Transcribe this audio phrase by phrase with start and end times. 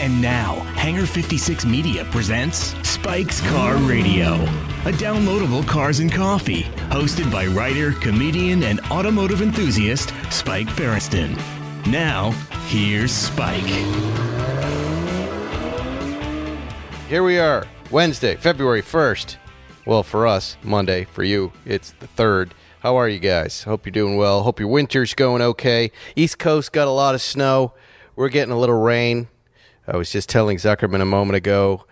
[0.00, 4.34] And now, Hangar 56 Media presents Spike's Car Radio,
[4.84, 11.36] a downloadable cars and coffee, hosted by writer, comedian, and automotive enthusiast Spike Feresten.
[11.88, 12.30] Now,
[12.68, 13.64] here's Spike.
[17.08, 19.36] Here we are, Wednesday, February 1st.
[19.84, 21.06] Well, for us, Monday.
[21.06, 22.50] For you, it's the 3rd.
[22.80, 23.64] How are you guys?
[23.64, 24.44] Hope you're doing well.
[24.44, 25.90] Hope your winter's going okay.
[26.14, 27.74] East Coast got a lot of snow.
[28.14, 29.26] We're getting a little rain.
[29.88, 31.84] I was just telling Zuckerman a moment ago.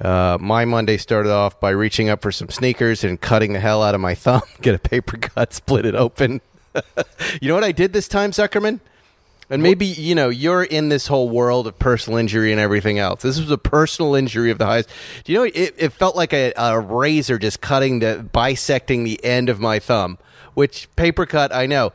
[0.00, 3.82] Uh, my Monday started off by reaching up for some sneakers and cutting the hell
[3.82, 4.42] out of my thumb.
[4.62, 6.40] Get a paper cut, split it open.
[7.42, 8.80] you know what I did this time, Zuckerman?
[9.50, 13.20] And maybe, you know, you're in this whole world of personal injury and everything else.
[13.20, 14.88] This was a personal injury of the highest.
[15.24, 19.22] Do you know, it, it felt like a, a razor just cutting the, bisecting the
[19.22, 20.16] end of my thumb,
[20.54, 21.92] which paper cut, I know.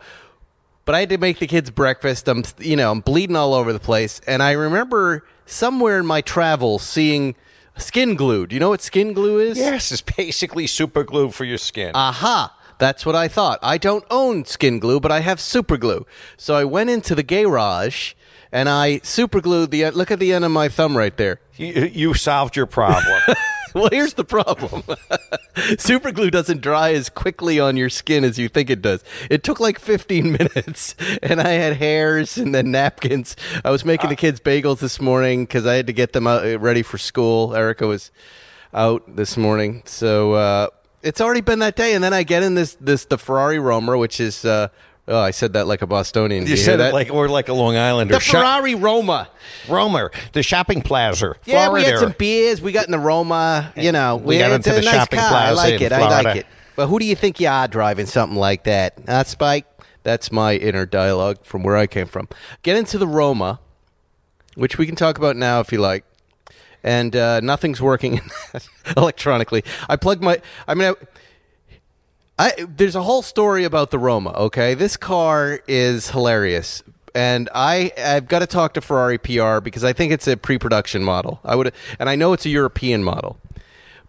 [0.85, 2.27] But I had to make the kids breakfast.
[2.27, 4.21] I'm, you know, I'm bleeding all over the place.
[4.27, 7.35] And I remember somewhere in my travels seeing
[7.77, 8.45] skin glue.
[8.45, 9.57] Do you know what skin glue is?
[9.57, 11.91] Yes, it's basically super glue for your skin.
[11.95, 12.53] Aha!
[12.79, 13.57] That's what I thought.
[13.63, 16.05] I don't own skin glue, but I have super glue.
[16.37, 18.13] So I went into the garage
[18.51, 19.89] and I super glued the.
[19.91, 21.39] Look at the end of my thumb right there.
[21.55, 23.19] you, you solved your problem.
[23.77, 24.83] well, here's the problem.
[25.77, 29.03] super glue doesn't dry as quickly on your skin as you think it does.
[29.29, 33.35] It took like 15 minutes, and I had hairs and then napkins.
[33.63, 36.45] I was making the kids bagels this morning because I had to get them out,
[36.45, 37.55] uh, ready for school.
[37.55, 38.11] Erica was
[38.73, 40.67] out this morning, so uh,
[41.03, 41.93] it's already been that day.
[41.93, 44.43] And then I get in this this the Ferrari Romer, which is.
[44.43, 44.69] Uh,
[45.09, 46.43] Oh, I said that like a Bostonian.
[46.43, 46.89] Did you said that?
[46.89, 48.15] it like we're like a Long Islander.
[48.15, 49.29] the Ferrari Roma.
[49.69, 51.35] Romer, the shopping plaza.
[51.45, 52.61] Yeah, we had some beers.
[52.61, 53.71] We got in the Roma.
[53.77, 55.31] You know, We got it's into a the nice shopping car.
[55.33, 55.91] I like it.
[55.93, 56.45] I like it.
[56.75, 58.97] But who do you think you are driving something like that?
[59.07, 59.65] Huh, Spike?
[60.03, 62.27] That's my inner dialogue from where I came from.
[62.61, 63.59] Get into the Roma,
[64.55, 66.05] which we can talk about now if you like.
[66.83, 68.21] And uh, nothing's working
[68.97, 69.63] electronically.
[69.89, 70.41] I plugged my.
[70.67, 70.93] I mean, I,
[72.39, 74.31] I there's a whole story about the Roma.
[74.31, 76.83] Okay, this car is hilarious,
[77.15, 81.03] and I I've got to talk to Ferrari PR because I think it's a pre-production
[81.03, 81.39] model.
[81.43, 83.39] I would, and I know it's a European model,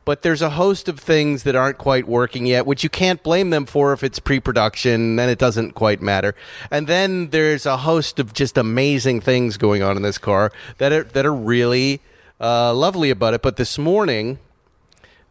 [0.05, 3.49] but there's a host of things that aren't quite working yet, which you can't blame
[3.49, 5.17] them for if it's pre-production.
[5.17, 6.35] Then it doesn't quite matter.
[6.71, 10.93] And then there's a host of just amazing things going on in this car that
[10.93, 12.03] are that are really
[12.39, 13.41] uh, lovely about it.
[13.41, 14.39] But this morning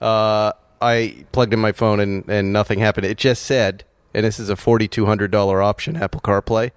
[0.01, 3.05] uh, I plugged in my phone and, and nothing happened.
[3.07, 3.83] It just said,
[4.13, 6.71] and this is a $4,200 option, Apple CarPlay.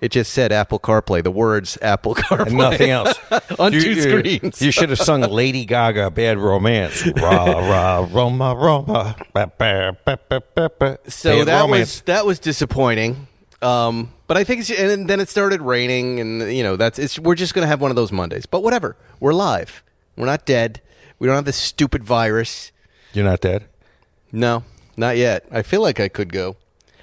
[0.00, 2.46] It just said Apple CarPlay, the words Apple CarPlay.
[2.48, 3.18] and nothing else
[3.58, 4.60] On You- two you- screens.
[4.60, 9.16] You should have sung Lady Gaga "Bad Romance." Rah rah Roma Roma.
[9.32, 10.98] Ba, ba, ba, ba, ba, ba.
[11.08, 11.80] so Bad that romance.
[11.80, 13.28] was that was disappointing.
[13.62, 17.18] Um, but I think it's, and then it started raining, and you know that's it's.
[17.18, 18.44] We're just gonna have one of those Mondays.
[18.44, 19.82] But whatever, we're live.
[20.16, 20.82] We're not dead.
[21.18, 22.72] We don't have this stupid virus.
[23.14, 23.64] You're not dead.
[24.32, 24.64] No,
[24.96, 25.46] not yet.
[25.50, 26.56] I feel like I could go.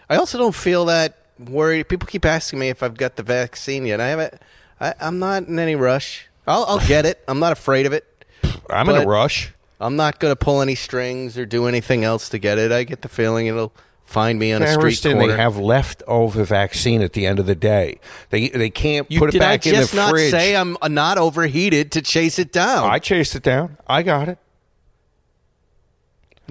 [0.10, 1.88] I also don't feel that worried.
[1.88, 4.00] People keep asking me if I've got the vaccine yet.
[4.00, 4.36] I haven't.
[4.80, 6.28] I, I'm not in any rush.
[6.46, 7.24] I'll, I'll get it.
[7.28, 8.06] I'm not afraid of it.
[8.70, 9.54] I'm in a rush.
[9.80, 12.72] I'm not going to pull any strings or do anything else to get it.
[12.72, 13.74] I get the feeling it'll
[14.04, 15.28] find me on a street corner.
[15.28, 18.00] they have leftover vaccine at the end of the day.
[18.30, 19.88] They they can't you, put it back I in the fridge.
[19.88, 22.90] Did just not say I'm not overheated to chase it down?
[22.90, 23.78] I chased it down.
[23.88, 24.38] I got it.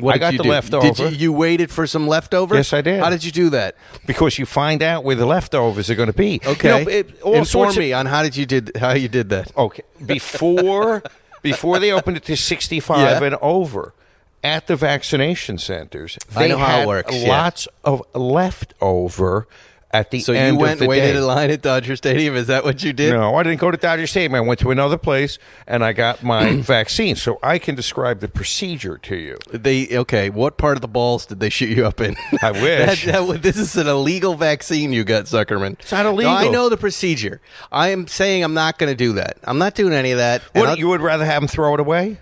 [0.03, 0.49] What I got the do?
[0.49, 0.87] leftover.
[0.89, 2.55] Did you, you waited for some leftover?
[2.57, 3.01] Yes, I did.
[3.01, 3.77] How did you do that?
[4.07, 6.41] because you find out where the leftovers are going to be.
[6.45, 8.93] Okay, You know, it- all inform sorts of- me on how did you did how
[8.93, 9.57] you did that.
[9.57, 11.03] Okay, before
[11.43, 13.27] before they opened it to 65 Yeah.
[13.27, 13.95] and over
[14.43, 17.29] at the vaccination centers, I they know how it had works, yeah.
[17.29, 19.47] Lots of leftover
[19.93, 22.37] at the So end you went and waited in line at Dodger Stadium.
[22.37, 23.13] Is that what you did?
[23.13, 24.35] No, I didn't go to Dodger Stadium.
[24.35, 27.17] I went to another place and I got my vaccine.
[27.17, 29.39] So I can describe the procedure to you.
[29.53, 30.31] They okay.
[30.31, 32.17] What part of the balls did they shoot you up in?
[32.43, 33.05] I wish.
[33.07, 35.73] That- that this is an illegal vaccine you got, Zuckerman.
[35.81, 36.33] It's not illegal.
[36.33, 37.41] No, I know the procedure.
[37.73, 39.39] I am saying I'm not going to do that.
[39.45, 40.43] I'm not doing any of that.
[40.53, 42.19] What, you would rather have them throw it away?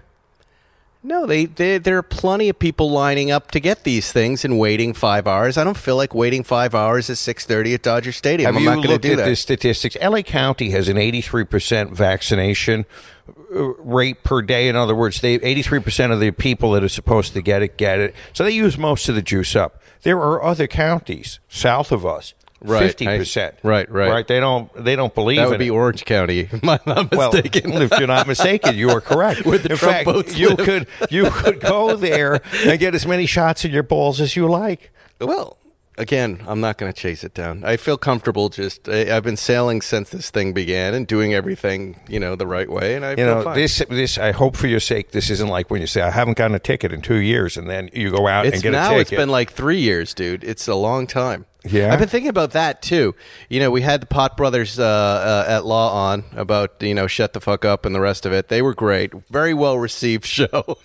[1.09, 4.59] No, they, they there are plenty of people lining up to get these things and
[4.59, 5.57] waiting five hours.
[5.57, 8.47] I don't feel like waiting five hours at six thirty at Dodger Stadium.
[8.47, 9.25] Have I'm you not going to do at that.
[9.25, 9.97] the statistics?
[10.03, 12.85] LA County has an 83% vaccination
[13.29, 14.69] uh, rate per day.
[14.69, 17.99] In other words, they 83% of the people that are supposed to get it get
[17.99, 18.15] it.
[18.35, 19.81] So they use most of the juice up.
[20.03, 22.83] There are other counties south of us Right.
[22.83, 23.55] fifty percent.
[23.63, 24.11] Right, right.
[24.11, 24.27] right.
[24.27, 24.73] They don't.
[24.75, 25.71] They don't believe That in would be it.
[25.71, 29.45] Orange County, if I'm not Well, if you're not mistaken, you are correct.
[29.47, 30.59] Where the in Trump fact, votes you live.
[30.59, 34.49] could you could go there and get as many shots in your balls as you
[34.49, 34.91] like.
[35.21, 35.57] well,
[35.99, 37.65] again, I'm not going to chase it down.
[37.65, 38.49] I feel comfortable.
[38.49, 42.47] Just I, I've been sailing since this thing began and doing everything you know the
[42.47, 43.56] right way, and I You know fine.
[43.56, 43.83] this.
[43.91, 45.11] This I hope for your sake.
[45.11, 47.69] This isn't like when you say I haven't gotten a ticket in two years, and
[47.69, 48.87] then you go out It's and get now.
[48.87, 49.00] a ticket.
[49.00, 50.45] It's been like three years, dude.
[50.45, 51.45] It's a long time.
[51.65, 51.93] Yeah?
[51.93, 53.15] I've been thinking about that too.
[53.50, 57.06] You know, we had the Pot Brothers uh, uh, at Law on about you know
[57.09, 58.49] shut the fuck up and the rest of it.
[58.49, 60.79] They were great, very well received show.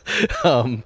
[0.43, 0.83] um,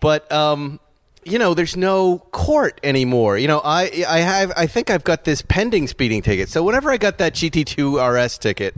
[0.00, 0.80] but um,
[1.24, 3.38] you know, there's no court anymore.
[3.38, 6.48] You know, I I have I think I've got this pending speeding ticket.
[6.48, 8.74] So whenever I got that GT2 RS ticket,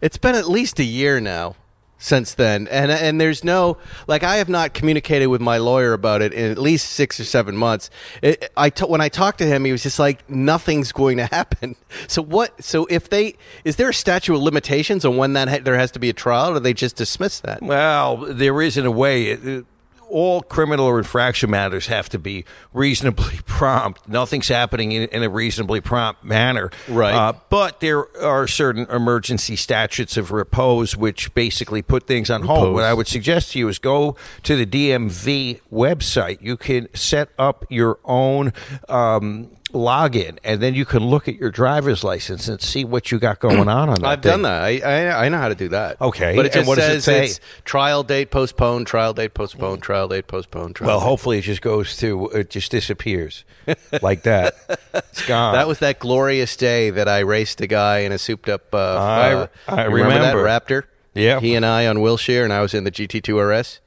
[0.00, 1.56] it's been at least a year now
[1.98, 6.22] since then, and and there's no like I have not communicated with my lawyer about
[6.22, 7.90] it in at least six or seven months.
[8.22, 11.26] It, I t- when I talked to him, he was just like nothing's going to
[11.32, 11.76] happen.
[12.06, 12.62] So what?
[12.62, 15.90] So if they is there a statute of limitations on when that ha- there has
[15.92, 17.62] to be a trial, or they just dismiss that?
[17.62, 19.28] Well, there is in a way.
[19.30, 19.66] It,
[20.08, 24.08] all criminal or infraction matters have to be reasonably prompt.
[24.08, 26.70] Nothing's happening in, in a reasonably prompt manner.
[26.88, 27.14] Right.
[27.14, 32.74] Uh, but there are certain emergency statutes of repose which basically put things on hold.
[32.74, 36.40] What I would suggest to you is go to the DMV website.
[36.40, 38.52] You can set up your own.
[38.88, 43.18] Um, login and then you can look at your driver's license and see what you
[43.18, 44.30] got going on on that I've thing.
[44.30, 44.62] done that.
[44.62, 46.00] I, I I know how to do that.
[46.00, 47.40] Okay, but it and just what does it says say?
[47.64, 50.76] trial date postponed, trial date postponed, trial date postponed.
[50.76, 51.06] Trial Well, date.
[51.06, 53.44] hopefully it just goes to it just disappears
[54.02, 54.54] like that.
[54.94, 55.54] It's gone.
[55.54, 58.74] That was that glorious day that I raced a guy in a souped up.
[58.74, 60.42] Uh, I- uh, I you remember.
[60.44, 60.84] that Raptor.
[61.14, 61.40] Yeah.
[61.40, 63.80] he and I on Wilshire, and I was in the GT2 RS.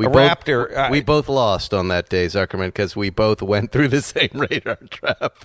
[0.00, 3.70] We A both, Raptor, we both lost on that day, Zuckerman, because we both went
[3.70, 5.44] through the same radar trap.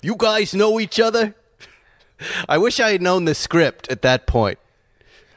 [0.00, 1.34] You guys know each other.
[2.48, 4.58] I wish I had known the script at that point.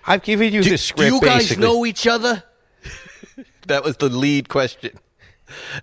[0.08, 1.12] I've given you Do, the do script.
[1.12, 1.64] you guys basically.
[1.64, 2.44] know each other?
[3.68, 4.98] that was the lead question.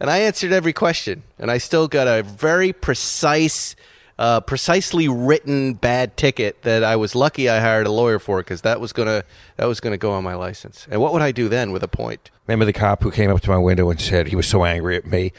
[0.00, 1.24] And I answered every question.
[1.38, 3.76] And I still got a very precise,
[4.18, 8.62] uh, precisely written bad ticket that I was lucky I hired a lawyer for because
[8.62, 9.24] that was gonna
[9.56, 10.86] that was gonna go on my license.
[10.90, 12.30] And what would I do then with a point?
[12.46, 14.96] Remember the cop who came up to my window and said he was so angry
[14.96, 15.32] at me.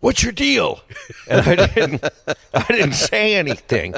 [0.00, 0.80] What's your deal?
[1.28, 2.04] And I didn't.
[2.54, 3.94] I didn't say anything.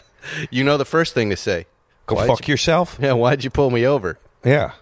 [0.50, 1.66] You know the first thing to say.
[2.06, 2.98] Go Why'd fuck you- yourself.
[3.00, 4.18] Yeah, why'd you pull me over?
[4.44, 4.72] Yeah.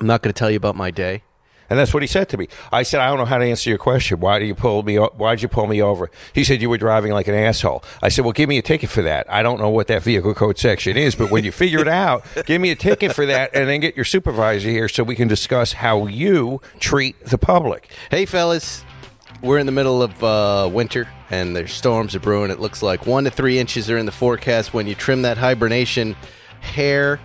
[0.00, 1.22] I'm not going to tell you about my day.
[1.70, 2.48] And that's what he said to me.
[2.72, 4.20] I said, I don't know how to answer your question.
[4.20, 4.98] Why do you pull me?
[4.98, 6.10] o- Why'd you pull me over?
[6.32, 7.84] He said you were driving like an asshole.
[8.02, 9.30] I said, well, give me a ticket for that.
[9.30, 12.24] I don't know what that vehicle code section is, but when you figure it out,
[12.46, 15.28] give me a ticket for that, and then get your supervisor here so we can
[15.28, 17.90] discuss how you treat the public.
[18.10, 18.82] Hey, fellas,
[19.42, 22.50] we're in the middle of uh, winter and there's storms are brewing.
[22.50, 25.36] It looks like one to three inches are in the forecast when you trim that
[25.36, 26.16] hibernation
[26.60, 27.20] hair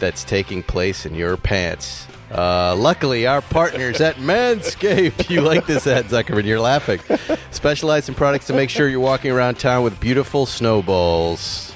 [0.00, 2.06] that's taking place in your pants.
[2.34, 6.98] Uh, luckily, our partners at Manscaped, you like this ad, Zuckerman, you're laughing,
[7.52, 11.72] specialize in products to make sure you're walking around town with beautiful snowballs.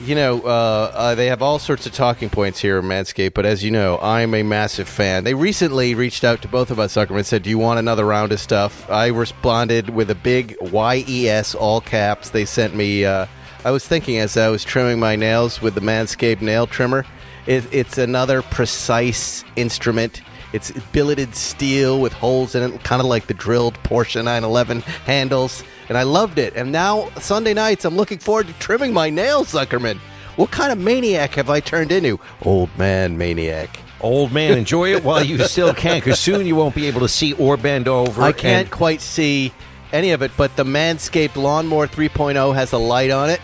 [0.00, 3.46] You know, uh, uh, they have all sorts of talking points here at Manscaped, but
[3.46, 5.22] as you know, I'm a massive fan.
[5.22, 8.04] They recently reached out to both of us, Zuckerman, and said, Do you want another
[8.04, 8.88] round of stuff?
[8.90, 12.30] I responded with a big YES, all caps.
[12.30, 13.26] They sent me, uh,
[13.64, 17.04] I was thinking as I was trimming my nails with the Manscaped nail trimmer,
[17.48, 20.20] it, it's another precise instrument.
[20.52, 25.64] It's billeted steel with holes in it, kind of like the drilled Porsche 911 handles.
[25.88, 26.54] And I loved it.
[26.56, 29.96] And now, Sunday nights, I'm looking forward to trimming my nails, Zuckerman.
[30.36, 32.20] What kind of maniac have I turned into?
[32.42, 33.80] Old man maniac.
[34.02, 37.08] Old man, enjoy it while you still can, because soon you won't be able to
[37.08, 38.22] see or bend over.
[38.22, 39.52] I can't and- quite see
[39.90, 43.40] any of it, but the Manscaped Lawnmower 3.0 has a light on it.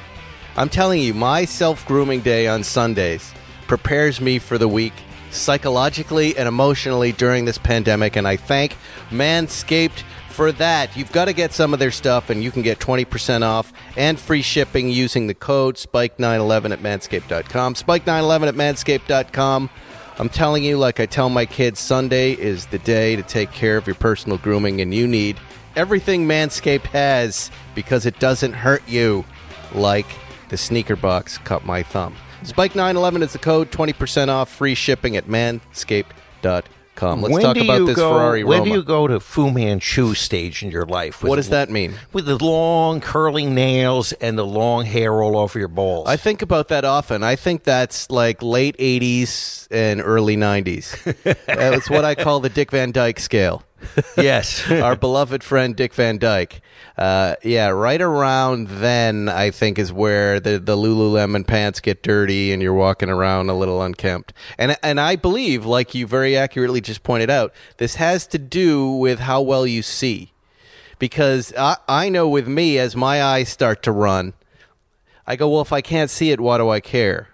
[0.57, 3.33] I'm telling you, my self grooming day on Sundays
[3.76, 4.93] prepares me for the week
[5.33, 8.76] psychologically and emotionally during this pandemic, and I thank
[9.11, 10.97] Manscaped for that.
[10.97, 14.16] You've got to get some of their stuff, and you can get 20% off and
[14.16, 17.75] free shipping using the code SPIKE911 at manscaped.com.
[17.75, 19.71] SPIKE911 at manscaped.com.
[20.21, 23.76] I'm telling you, like I tell my kids, Sunday is the day to take care
[23.76, 25.37] of your personal grooming, and you need
[25.75, 29.25] everything Manscaped has because it doesn't hurt you
[29.73, 30.07] like
[30.49, 32.14] the sneaker box cut my thumb.
[32.45, 37.23] Spike911 is the code, 20% off, free shipping at manscaped.com.
[37.23, 38.71] Let's when talk about this go, Ferrari When Roma.
[38.71, 41.25] do you go to Fu Manchu stage in your life?
[41.25, 41.95] what does the- that mean?
[42.13, 46.07] With the long curling nails and the long hair all over your balls.
[46.09, 47.25] I think about that often.
[47.25, 50.95] I think that's like late 80s and early 90s.
[51.47, 53.65] that's what I call the Dick Van Dyke scale.
[54.17, 54.63] yes.
[54.71, 56.61] Our beloved friend Dick Van Dyke.
[56.97, 62.53] Uh, yeah, right around then, I think, is where the, the Lululemon pants get dirty
[62.53, 64.33] and you're walking around a little unkempt.
[64.59, 68.89] And, and I believe, like you very accurately just pointed out, this has to do
[68.93, 70.31] with how well you see.
[70.99, 74.33] because I, I know with me as my eyes start to run,
[75.27, 77.29] I go, well, if I can't see it, why do I care?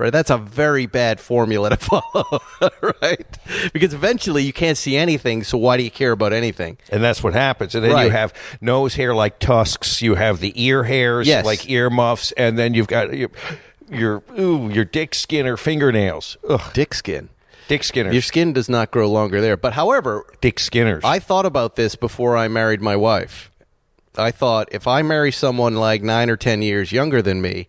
[0.00, 0.10] Right?
[0.12, 2.40] That's a very bad formula to follow,
[3.02, 3.38] right?
[3.72, 6.78] Because eventually you can't see anything, so why do you care about anything?
[6.90, 7.74] And that's what happens.
[7.74, 10.00] And then you have nose hair like tusks.
[10.00, 11.44] You have the ear hairs Yes.
[11.44, 13.28] like ear muffs, and then you've got your
[13.90, 16.36] your ooh your dick skin or fingernails.
[16.48, 17.28] Ugh, Dick skin.
[17.68, 18.12] dick skinners.
[18.14, 19.56] Your skin does not grow longer there.
[19.56, 21.02] But however, dick skinners.
[21.04, 23.50] I thought about this before I married my wife.
[24.16, 27.68] I thought if I marry someone like nine or ten years younger than me,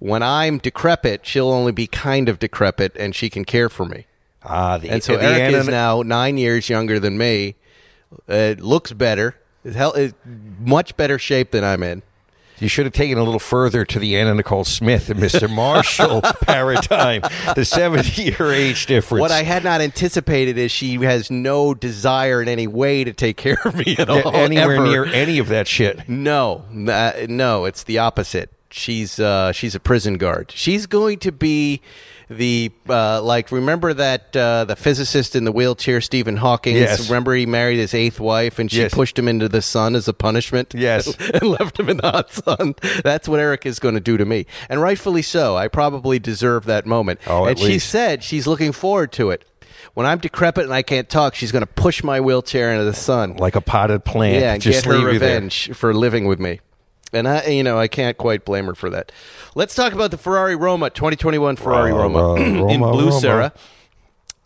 [0.00, 4.06] when I'm decrepit, she'll only be kind of decrepit and she can care for me.
[4.42, 7.54] ah, the, And so the Eric is now nine years younger than me.
[8.28, 9.36] Uh, looks better.
[9.64, 10.14] It's hell is
[10.58, 12.02] much better shape than I'm in.
[12.58, 15.48] You should have taken a little further to the Anna Nicole Smith and Mr.
[15.54, 17.22] Marshall paradigm.
[17.54, 19.20] The seventy-year age difference.
[19.20, 23.38] What I had not anticipated is she has no desire in any way to take
[23.38, 24.34] care of me at all.
[24.34, 24.86] anywhere ever.
[24.86, 26.06] near any of that shit.
[26.06, 28.50] No, uh, no, it's the opposite.
[28.70, 30.52] She's uh, she's a prison guard.
[30.54, 31.80] She's going to be
[32.28, 33.50] the uh, like.
[33.50, 36.76] Remember that uh, the physicist in the wheelchair, Stephen Hawking.
[36.76, 37.08] Yes.
[37.08, 38.94] Remember he married his eighth wife, and she Yes.
[38.94, 40.72] pushed him into the sun as a punishment.
[40.76, 41.12] Yes.
[41.34, 42.74] and left him in the hot sun.
[43.02, 45.56] That's what Eric is going to do to me, and rightfully so.
[45.56, 47.18] I probably deserve that moment.
[47.26, 47.88] Oh, at and she least.
[47.88, 49.44] said she's looking forward to it.
[49.94, 52.94] When I'm decrepit and I can't talk, she's going to push my wheelchair into the
[52.94, 53.34] sun.
[53.36, 54.36] Like a potted plant.
[54.40, 55.34] Yeah, and Just get her leave you there.
[55.34, 56.60] revenge for living with me.
[57.12, 59.10] And I, you know, I can't quite blame her for that.
[59.54, 63.20] Let's talk about the Ferrari Roma, 2021 Ferrari Roma, Roma, in blue, Roma.
[63.20, 63.52] Sarah.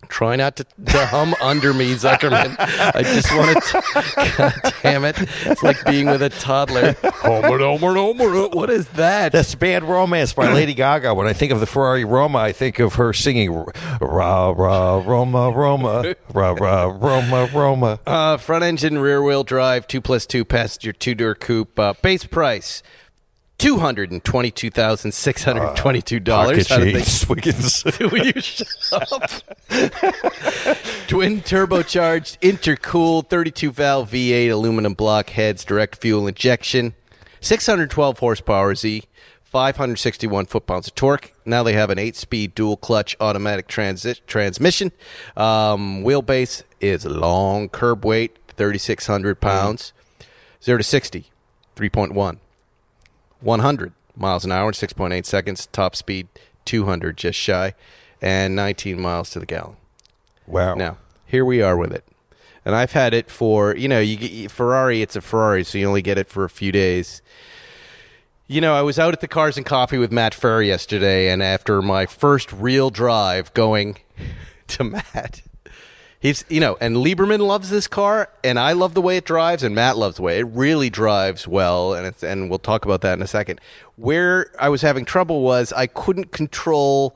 [0.08, 2.56] Try not to, to hum under me, Zuckerman.
[2.58, 4.32] I just want to.
[4.36, 5.16] God damn it!
[5.44, 6.94] It's like being with a toddler.
[7.02, 8.48] Homer, Homer, Homer.
[8.48, 9.32] What is that?
[9.32, 11.14] That's Bad Romance by Lady Gaga.
[11.14, 13.52] When I think of the Ferrari Roma, I think of her singing
[14.00, 17.98] Ra Ra Roma Roma Ra Ra Roma Roma.
[18.06, 21.78] Uh, front engine, rear wheel drive, two plus two passenger, two door coupe.
[21.78, 22.82] Uh, base price.
[23.56, 26.68] Two hundred and twenty-two thousand six hundred twenty-two dollars.
[26.68, 27.84] Pocket cheese, Wiggins.
[28.00, 29.30] Will you shut up?
[31.06, 36.94] Twin turbocharged, intercooled, 32 valve V8 aluminum block heads, direct fuel injection,
[37.40, 39.04] 612 horsepower Z,
[39.44, 41.32] 561 foot pounds of torque.
[41.46, 44.90] Now they have an eight speed dual clutch automatic transi- transmission.
[45.36, 49.92] Um, wheelbase is long, curb weight 3,600 pounds.
[50.62, 51.30] 0 to 60,
[51.76, 52.38] 3.1.
[53.44, 55.66] 100 miles an hour in 6.8 seconds.
[55.66, 56.28] Top speed
[56.64, 57.74] 200, just shy,
[58.20, 59.76] and 19 miles to the gallon.
[60.46, 60.74] Wow.
[60.74, 62.04] Now, here we are with it.
[62.64, 65.86] And I've had it for, you know, you get Ferrari, it's a Ferrari, so you
[65.86, 67.20] only get it for a few days.
[68.46, 71.42] You know, I was out at the Cars and Coffee with Matt Farah yesterday, and
[71.42, 73.98] after my first real drive going
[74.68, 75.42] to Matt,
[76.24, 79.62] he's, you know, and Lieberman loves this car, and I love the way it drives,
[79.62, 83.02] and Matt loves the way it really drives well, and it's, and we'll talk about
[83.02, 83.60] that in a second.
[83.96, 87.14] Where I was having trouble was I couldn't control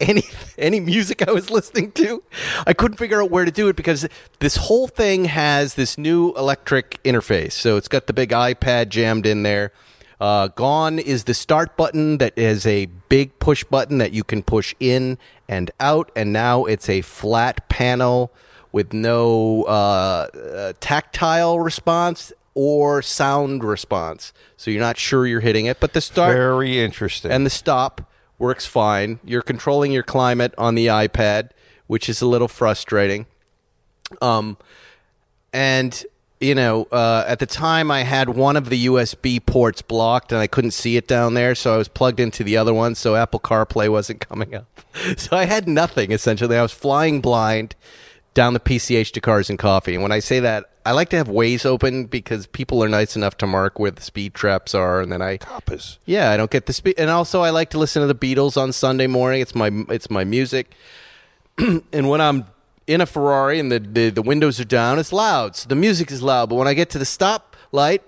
[0.00, 0.24] any
[0.58, 2.22] any music I was listening to.
[2.66, 4.08] I couldn't figure out where to do it because
[4.40, 7.52] this whole thing has this new electric interface.
[7.52, 9.72] So it's got the big iPad jammed in there.
[10.18, 14.42] Uh, gone is the start button that is a big push button that you can
[14.42, 18.32] push in and out, and now it's a flat panel
[18.76, 24.34] with no uh, uh, tactile response or sound response.
[24.58, 27.30] So you're not sure you're hitting it, but the start Very interesting.
[27.30, 28.02] and the stop
[28.38, 29.18] works fine.
[29.24, 31.52] You're controlling your climate on the iPad,
[31.86, 33.24] which is a little frustrating.
[34.20, 34.58] Um,
[35.54, 36.04] and
[36.38, 40.38] you know, uh, at the time, I had one of the USB ports blocked, and
[40.38, 43.16] I couldn't see it down there, so I was plugged into the other one, so
[43.16, 44.66] Apple CarPlay wasn't coming up.
[45.16, 46.58] So I had nothing essentially.
[46.58, 47.74] I was flying blind
[48.36, 49.94] down the PCH to Cars and Coffee.
[49.94, 53.16] And when I say that, I like to have Waze open because people are nice
[53.16, 55.98] enough to mark where the speed traps are, and then I Compass.
[56.04, 58.56] yeah, I don't get the speed, and also I like to listen to the Beatles
[58.56, 59.40] on Sunday morning.
[59.40, 60.74] It's my it's my music,
[61.58, 62.44] and when I'm
[62.86, 65.56] in a Ferrari and the, the the windows are down, it's loud.
[65.56, 66.50] So the music is loud.
[66.50, 68.02] But when I get to the stop light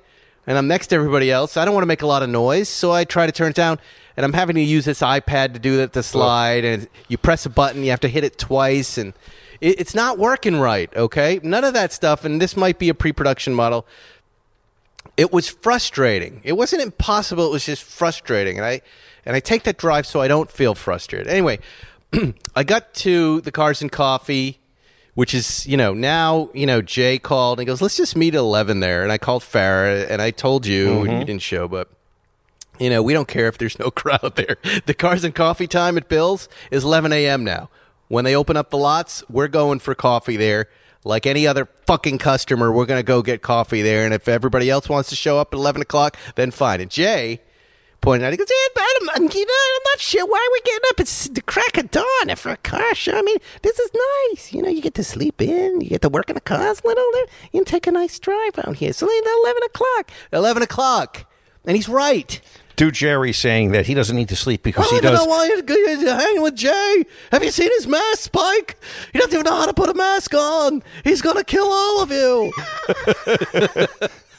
[0.46, 2.68] and I'm next to everybody else, I don't want to make a lot of noise,
[2.68, 3.80] so I try to turn it down.
[4.16, 7.46] And I'm having to use this iPad to do that to slide, and you press
[7.46, 9.14] a button, you have to hit it twice, and
[9.60, 10.94] it, it's not working right.
[10.94, 13.86] Okay, none of that stuff, and this might be a pre-production model
[15.18, 16.40] it was frustrating.
[16.44, 17.44] It wasn't impossible.
[17.46, 18.80] It was just frustrating, and I
[19.26, 21.26] and I take that drive so I don't feel frustrated.
[21.26, 21.58] Anyway,
[22.56, 24.60] I got to the Cars and Coffee,
[25.14, 28.34] which is you know now you know Jay called and he goes, let's just meet
[28.34, 31.24] at eleven there, and I called Farah and I told you and you mm-hmm.
[31.24, 31.90] didn't show, but
[32.78, 34.56] you know we don't care if there's no crowd there.
[34.86, 37.42] The Cars and Coffee time at Bill's is eleven a.m.
[37.42, 37.70] now.
[38.08, 40.68] When they open up the lots, we're going for coffee there.
[41.04, 44.04] Like any other fucking customer, we're going to go get coffee there.
[44.04, 46.80] And if everybody else wants to show up at 11 o'clock, then fine.
[46.80, 47.40] And Jay
[48.00, 48.84] pointed out, he goes, yeah, but
[49.16, 51.00] I'm, you know, I'm not sure why are we're getting up.
[51.00, 53.16] It's the crack of dawn for a car show.
[53.16, 53.90] I mean, this is
[54.30, 54.52] nice.
[54.52, 56.86] You know, you get to sleep in, you get to work in the cars a
[56.86, 57.26] little there.
[57.52, 58.92] You can take a nice drive out here.
[58.92, 60.10] So it's 11 o'clock.
[60.32, 61.26] 11 o'clock.
[61.64, 62.40] And he's right.
[62.78, 65.24] Do Jerry saying that he doesn't need to sleep because I he don't does.
[65.24, 67.04] know why you're you're hanging with Jay.
[67.32, 68.78] Have you seen his mask, Spike?
[69.12, 70.84] He doesn't even know how to put a mask on.
[71.02, 72.52] He's gonna kill all of you.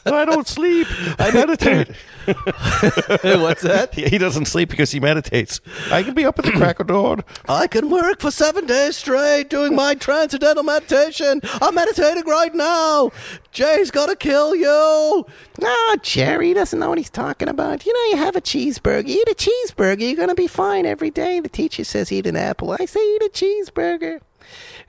[0.06, 0.88] I don't sleep.
[1.20, 1.90] I meditate.
[3.24, 3.90] What's that?
[3.94, 5.62] he doesn't sleep because he meditates.
[5.92, 7.24] I can be up at the crack of dawn.
[7.48, 11.42] I can work for seven days straight doing my transcendental meditation.
[11.62, 13.12] I'm meditating right now.
[13.52, 15.26] Jay's gonna kill you.
[15.60, 17.86] No, Jerry doesn't know what he's talking about.
[17.86, 19.08] You know, you have a cheeseburger.
[19.08, 20.02] Eat a cheeseburger.
[20.02, 21.40] You're gonna be fine every day.
[21.40, 22.76] The teacher says eat an apple.
[22.80, 24.20] I say eat a cheeseburger.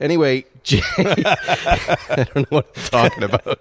[0.00, 3.60] Anyway, Jay, I don't know what I'm talking about.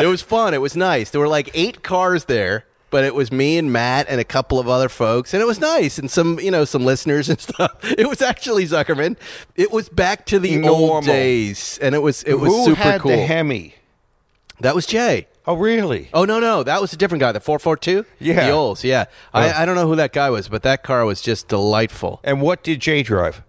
[0.00, 0.54] it was fun.
[0.54, 1.10] It was nice.
[1.10, 4.60] There were like eight cars there, but it was me and Matt and a couple
[4.60, 7.72] of other folks, and it was nice and some, you know, some listeners and stuff.
[7.82, 9.16] It was actually Zuckerman.
[9.56, 10.90] It was back to the Normal.
[10.96, 13.10] old days, and it was it was Who super had cool.
[13.10, 13.74] the Hemi?
[14.60, 15.26] that was Jay.
[15.44, 16.08] Oh, really?
[16.14, 17.32] Oh no no, that was a different guy.
[17.32, 18.06] The four four two.
[18.20, 18.46] Yeah.
[18.46, 18.84] the Olds.
[18.84, 19.40] Yeah, Oh.
[19.40, 22.20] I, I don't know who that guy was, but that car was just delightful.
[22.22, 23.42] And what did Jay drive?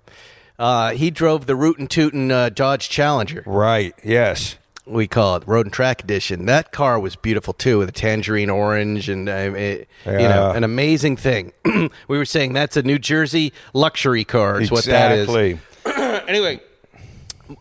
[0.58, 3.44] Uh, he drove the Rootin' Tootin' uh, Dodge Challenger.
[3.46, 3.94] Right.
[4.04, 4.56] Yes.
[4.86, 6.46] We call it road and track edition.
[6.46, 10.64] That car was beautiful too, with a tangerine orange and uh, it, you know an
[10.64, 11.54] amazing thing.
[11.66, 14.62] we were saying that's a New Jersey luxury car.
[14.62, 15.30] Is what that is.
[15.30, 15.60] exactly.
[16.28, 16.62] Anyway,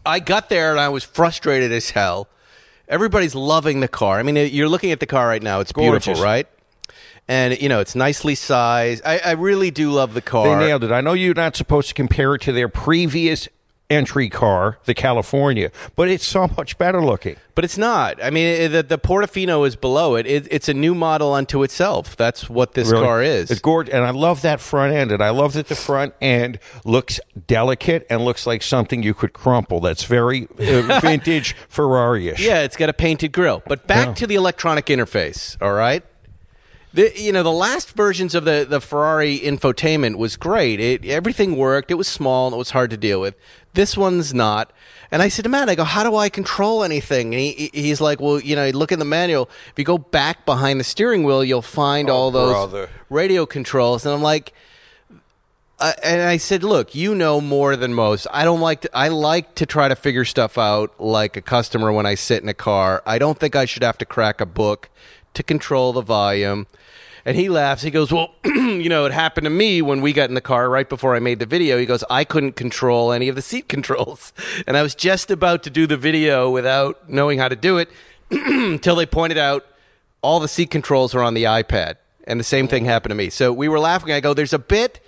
[0.06, 2.28] I got there and I was frustrated as hell.
[2.86, 4.18] Everybody's loving the car.
[4.18, 6.46] I mean, you're looking at the car right now; it's beautiful, right?
[7.28, 9.02] And you know, it's nicely sized.
[9.04, 10.58] I, I really do love the car.
[10.58, 10.92] They nailed it.
[10.92, 13.48] I know you're not supposed to compare it to their previous
[13.92, 17.36] entry car, the California, but it's so much better looking.
[17.54, 18.22] But it's not.
[18.24, 20.26] I mean, the, the Portofino is below it.
[20.26, 20.48] it.
[20.50, 22.16] It's a new model unto itself.
[22.16, 23.04] That's what this Really.
[23.04, 23.50] car is.
[23.50, 26.58] It's gorgeous, and I love that front end, and I love that the front end
[26.84, 29.80] looks delicate and looks like something you could crumple.
[29.80, 32.40] That's very uh, vintage Ferrari-ish.
[32.40, 33.62] Yeah, it's got a painted grill.
[33.66, 34.14] But back Yeah.
[34.14, 36.02] to the electronic interface, all right?
[36.94, 40.78] The, you know, the last versions of the, the Ferrari infotainment was great.
[40.78, 41.90] It, everything worked.
[41.90, 43.34] It was small and it was hard to deal with.
[43.74, 44.70] This one's not.
[45.10, 47.34] And I said to Matt, I go, how do I control anything?
[47.34, 49.48] And he, he- he's like, well, you know, look in the manual.
[49.70, 52.90] If you go back behind the steering wheel, you'll find oh, all those Oh, brother.
[53.10, 54.04] radio controls.
[54.06, 54.52] And I'm like,
[55.80, 58.28] I, and I said, "Look, you know more than most.
[58.30, 58.90] I don't like to.
[58.96, 62.48] I like to try to figure stuff out like a customer when I sit in
[62.48, 63.02] a car.
[63.04, 64.90] I don't think I should have to crack a book
[65.34, 66.68] to control the volume."
[67.24, 67.82] And he laughs.
[67.82, 70.68] He goes, "Well, you know, it happened to me when we got in the car
[70.68, 73.68] right before I made the video." He goes, "I couldn't control any of the seat
[73.68, 74.32] controls,
[74.66, 77.88] and I was just about to do the video without knowing how to do it
[78.30, 79.66] until they pointed out
[80.20, 83.30] all the seat controls are on the iPad." And the same thing happened to me.
[83.30, 84.12] So we were laughing.
[84.12, 85.00] I go, "There's a bit."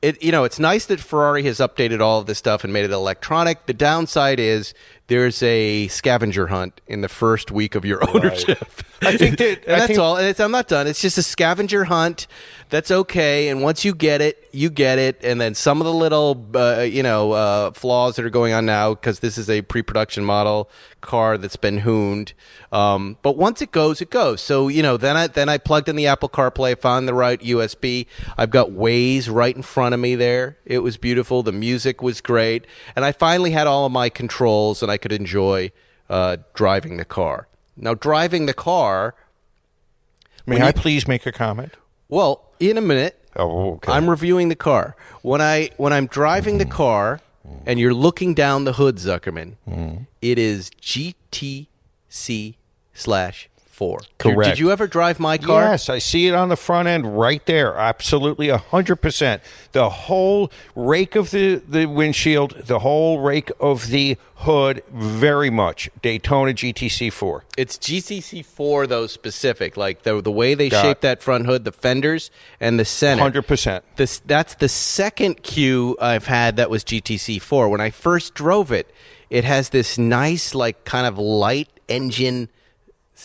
[0.00, 2.84] it you know it's nice that Ferrari has updated all of this stuff and made
[2.84, 3.66] it electronic.
[3.66, 4.74] The downside is
[5.08, 8.84] there's a scavenger hunt in the first week of your ownership.
[9.02, 10.16] I think that- that's think- all.
[10.16, 10.86] It's, I'm not done.
[10.86, 12.26] It's just a scavenger hunt.
[12.70, 13.48] That's okay.
[13.48, 15.20] And once you get it, you get it.
[15.24, 18.66] And then some of the little uh, you know uh, flaws that are going on
[18.66, 20.68] now because this is a pre-production model
[21.00, 22.34] car that's been hooned.
[22.72, 24.40] Um, but once it goes, it goes.
[24.42, 27.40] So you know, then I then I plugged in the Apple CarPlay, found the right
[27.40, 28.06] USB.
[28.36, 30.58] I've got Waze right in front of me there.
[30.66, 31.42] It was beautiful.
[31.42, 35.12] The music was great, and I finally had all of my controls, and I could
[35.12, 35.72] enjoy
[36.10, 37.48] uh, driving the car.
[37.80, 39.14] Now, driving the car.
[40.46, 41.74] May I you- please make a comment?
[42.08, 43.92] Well, in a minute, Oh, okay.
[43.92, 44.96] I'm reviewing the car.
[45.22, 46.72] When I when I'm driving the mm-hmm.
[46.72, 47.20] car
[47.66, 50.02] and you're looking down the hood, Zuckerman, mm-hmm.
[50.20, 52.56] it is GTC
[52.92, 54.00] slash four.
[54.18, 54.50] Correct.
[54.50, 55.62] Did you ever drive my car?
[55.62, 57.76] Yes, I see it on the front end right there.
[57.76, 59.40] Absolutely, hundred percent.
[59.70, 65.90] The whole rake of the the windshield, the whole rake of the hood, very much
[66.02, 67.44] Daytona GTC four.
[67.56, 71.00] It's GTC four though specific, like the the way they Got shape it.
[71.02, 73.22] that front hood, the fenders and the center.
[73.22, 73.84] Hundred percent.
[73.94, 77.68] This that's the second cue I've had that was GTC four.
[77.68, 78.90] When I first drove it,
[79.30, 82.48] it has this nice like kind of light engine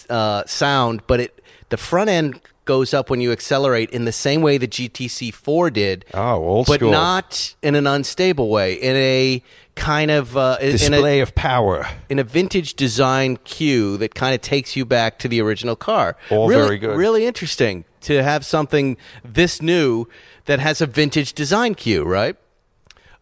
[0.10, 4.42] uh, sound, but it the front end goes up when you accelerate in the same
[4.42, 6.06] way the GTC four did.
[6.14, 6.92] Oh, old but school.
[6.92, 8.74] not in an unstable way.
[8.76, 9.44] In a
[9.76, 11.88] kind of uh, in a, Display of power.
[12.10, 16.16] in a vintage design cue that kind of takes you back to the original car.
[16.30, 16.98] All really, very good.
[16.98, 20.08] Really interesting to have something this new
[20.46, 22.36] that has a vintage design cue, right?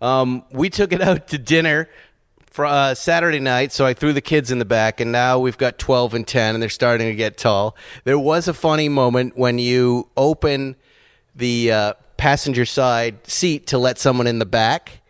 [0.02, 1.88] Um, we took it out to dinner
[2.52, 5.58] for uh, Saturday night, so I threw the kids in the back, and now we've
[5.58, 7.76] got 12 and 10, and they're starting to get tall.
[8.04, 10.76] There was a funny moment when you open
[11.34, 15.02] the uh, passenger side seat to let someone in the back,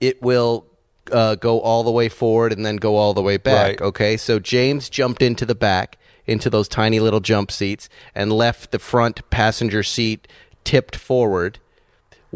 [0.00, 0.66] it will
[1.12, 3.78] uh, go all the way forward and then go all the way back.
[3.78, 3.80] Right.
[3.80, 8.70] Okay, so James jumped into the back, into those tiny little jump seats, and left
[8.70, 10.26] the front passenger seat
[10.64, 11.58] tipped forward.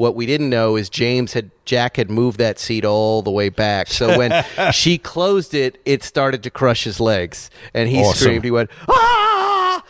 [0.01, 3.51] What we didn't know is James had Jack had moved that seat all the way
[3.51, 3.89] back.
[3.89, 4.33] So when
[4.73, 8.15] she closed it, it started to crush his legs, and he Awesome.
[8.15, 8.45] screamed.
[8.45, 9.85] He went ah,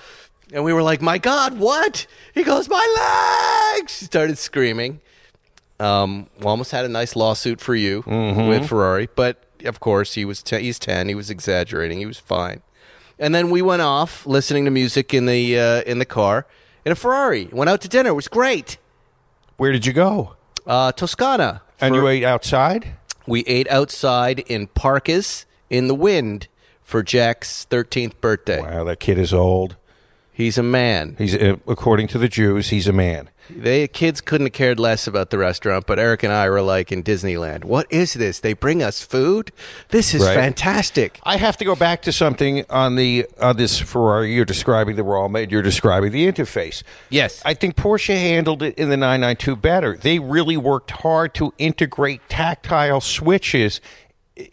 [0.52, 5.00] and we were like, "My God, what?" He goes, "My legs!" She started screaming.
[5.78, 10.24] Um, we almost had a nice lawsuit for you with Ferrari, but of course he
[10.24, 11.06] was te- he's ten.
[11.08, 11.98] He was exaggerating.
[11.98, 12.62] He was fine.
[13.16, 16.46] And then we went off listening to music in the uh, in the car
[16.84, 17.48] in a Ferrari.
[17.52, 18.10] Went out to dinner.
[18.10, 18.76] It was great.
[19.60, 20.36] Where did you go?
[20.66, 21.60] Uh, Toscana.
[21.82, 22.94] And For- you ate outside?
[23.26, 26.48] we ate outside in Parkas in the wind
[26.82, 28.62] for Jack's thirteenth birthday.
[28.62, 29.76] Wow, that kid is old.
[30.40, 31.16] He's a man.
[31.18, 33.28] He's uh, according to the Jews, he's a man.
[33.50, 36.92] They kids couldn't have cared less about the restaurant, but Eric and I were like
[36.92, 37.64] in Disneyland.
[37.64, 38.40] What is this?
[38.40, 39.50] They bring us food.
[39.88, 40.34] This is Right.
[40.34, 41.18] fantastic.
[41.24, 44.32] I have to go back to something on the on this Ferrari.
[44.32, 45.40] You're describing the Roma.
[45.40, 46.82] You're describing the interface.
[47.08, 47.42] Yes.
[47.44, 49.96] I think Porsche handled it in the 992 better.
[49.96, 53.80] They really worked hard to integrate tactile switches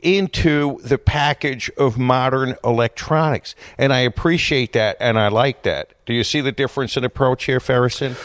[0.04, 5.94] into the package of modern electronics, and I appreciate that, and I like that.
[6.06, 8.16] Do you see the difference in approach here, Feresten?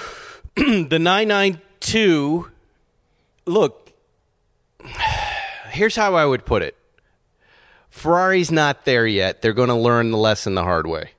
[0.56, 2.50] the 992
[3.46, 3.92] look
[5.70, 6.76] here's how i would put it
[7.90, 11.10] ferrari's not there yet they're going to learn the lesson the hard way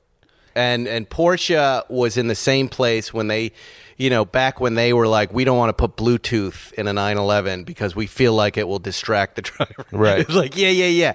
[0.55, 3.51] and and porsche was in the same place when they
[3.97, 6.93] you know back when they were like we don't want to put bluetooth in a
[6.93, 9.85] 911 because we feel like it will distract the driver.
[9.91, 10.19] Right.
[10.19, 11.13] it's like yeah yeah yeah.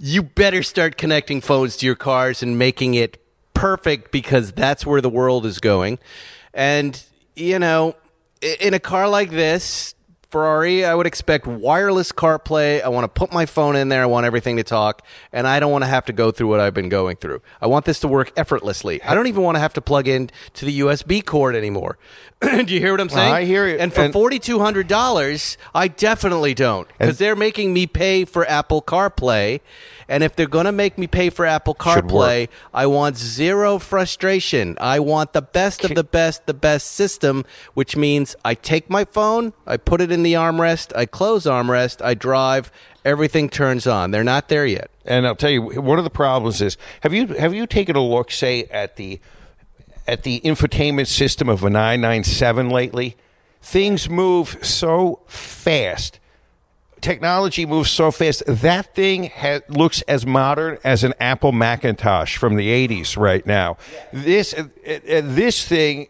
[0.00, 3.20] You better start connecting phones to your cars and making it
[3.52, 5.98] perfect because that's where the world is going.
[6.54, 7.02] And
[7.34, 7.96] you know,
[8.40, 9.94] in a car like this,
[10.30, 12.82] Ferrari, I would expect wireless CarPlay.
[12.82, 14.02] I want to put my phone in there.
[14.02, 16.60] I want everything to talk, and I don't want to have to go through what
[16.60, 17.40] I've been going through.
[17.62, 19.02] I want this to work effortlessly.
[19.02, 21.96] I don't even want to have to plug in to the USB cord anymore.
[22.42, 23.32] Do you hear what I'm saying?
[23.32, 23.76] I hear you.
[23.78, 28.26] And for And- forty two hundred dollars, I definitely don't because they're making me pay
[28.26, 29.60] for Apple CarPlay.
[30.08, 34.76] And if they're going to make me pay for Apple CarPlay, I want zero frustration.
[34.80, 37.44] I want the best of the best, the best system,
[37.74, 42.02] which means I take my phone, I put it in the armrest, I close armrest,
[42.02, 42.72] I drive,
[43.04, 44.10] everything turns on.
[44.10, 44.90] They're not there yet.
[45.04, 48.02] And I'll tell you, one of the problems is have you have you taken a
[48.02, 49.20] look, say, at the
[50.06, 53.16] at the infotainment system of a 997 lately?
[53.60, 56.18] Things move so fast.
[57.00, 58.42] Technology moves so fast.
[58.46, 63.76] That thing ha- looks as modern as an Apple Macintosh from the 80s right now.
[64.12, 66.08] This uh, uh, this thing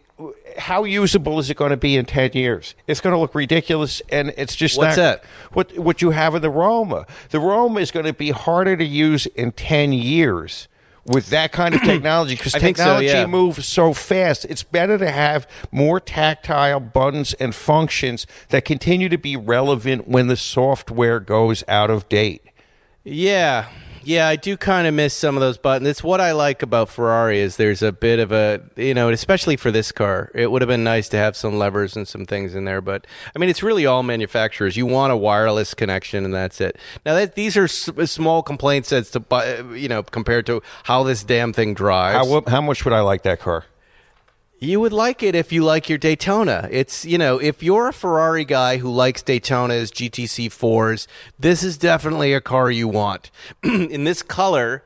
[0.58, 2.74] how usable is it going to be in 10 years?
[2.86, 5.24] It's going to look ridiculous and it's just What's not that?
[5.52, 7.06] what what you have in the Roma.
[7.30, 10.68] The Roma is going to be harder to use in 10 years
[11.08, 13.26] with that kind of technology because think so, technology yeah.
[13.26, 14.44] moves so fast.
[14.44, 20.28] It's better to have more tactile buttons and functions that continue to be relevant when
[20.28, 22.42] the software goes out of date.
[23.04, 23.68] Yeah.
[24.08, 25.86] Yeah, I do kind of miss some of those buttons.
[25.86, 29.56] It's what I like about Ferrari is there's a bit of a, you know, especially
[29.56, 30.30] for this car.
[30.34, 33.06] It would have been nice to have some levers and some things in there, but
[33.36, 34.78] I mean, it's really all manufacturers.
[34.78, 36.78] You want a wireless connection and that's it.
[37.04, 39.22] Now that these are s- small complaints as to,
[39.76, 42.26] you know, compared to how this damn thing drives.
[42.30, 43.66] How, how much would I like that car?
[44.60, 46.68] You would like it if you like your Daytona.
[46.72, 51.06] It's, you know, if you're a Ferrari guy who likes Daytonas, GTC 4s,
[51.38, 53.30] this is definitely a car you want.
[53.62, 54.82] In this color,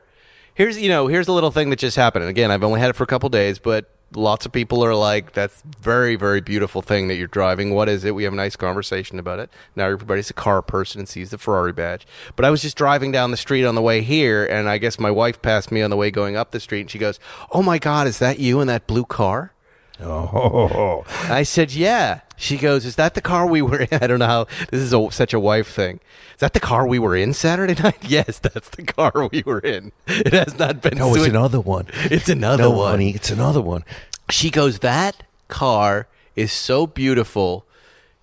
[0.53, 2.21] here's, you know, here's a little thing that just happened.
[2.21, 4.93] And again, I've only had it for a couple days, but lots of people are
[4.93, 7.73] like, that's very, very beautiful thing that you're driving.
[7.73, 8.13] What is it?
[8.13, 9.49] We have a nice conversation about it.
[9.75, 12.05] Now everybody's a car person and sees the Ferrari badge.
[12.35, 14.99] But I was just driving down the street on the way here, and I guess
[14.99, 17.19] my wife passed me on the way going up the street, and she goes,
[17.51, 19.52] Oh my God, is that you in that blue car?
[20.01, 24.19] Oh, I said, "Yeah." She goes, "Is that the car we were in?" I don't
[24.19, 25.99] know how this is a, such a wife thing.
[26.33, 28.03] Is that the car we were in Saturday night?
[28.03, 29.91] Yes, that's the car we were in.
[30.07, 30.97] It has not been.
[30.97, 31.87] no, it's another one.
[32.05, 32.91] It's another no, one.
[32.91, 33.83] honey, it's another one.
[34.29, 37.65] She goes, "That car is so beautiful."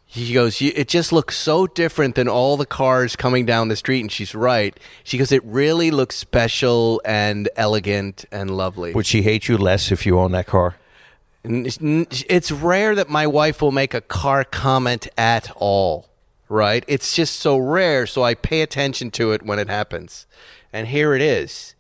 [0.09, 4.01] She goes, "It just looks so different than all the cars coming down the street."
[4.01, 4.79] And she's right.
[5.05, 9.93] She goes, "It really looks special and elegant and lovely." Would she hate you less
[9.93, 10.75] if you own that car?
[11.45, 16.09] It's rare that my wife will make a car comment at all.
[16.49, 16.85] right?
[16.89, 20.27] It's just so rare, so I pay attention to it when it happens.
[20.73, 21.75] And here it is.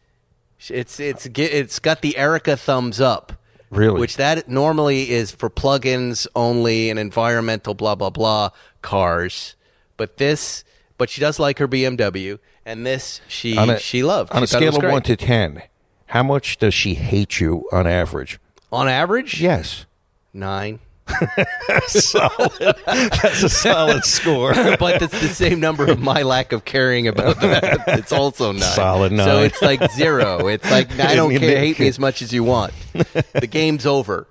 [0.69, 3.33] It's it's it's got the Erica thumbs up.
[3.71, 4.01] Really?
[4.01, 8.51] Which that normally is for plugins only and environmental blah blah blah
[8.83, 9.55] cars.
[9.97, 10.65] But this
[10.99, 14.33] but she does like her BMW and this she a- she loved.
[14.33, 15.63] On She a thought it was scale of one to ten,
[16.07, 18.39] how much does she hate you on average?
[18.73, 19.41] On average?
[19.41, 19.87] Yes.
[20.33, 20.79] 9.
[21.89, 22.77] solid.
[22.87, 24.53] That's a solid score.
[24.79, 27.83] but it's the same number of my lack of caring about that.
[27.99, 28.63] It's also nine.
[28.63, 29.27] Solid nine.
[29.27, 30.47] So it's like zero.
[30.47, 31.59] It's like I don't care.
[31.59, 32.73] Hate me as much as you want.
[32.93, 34.27] The game's over.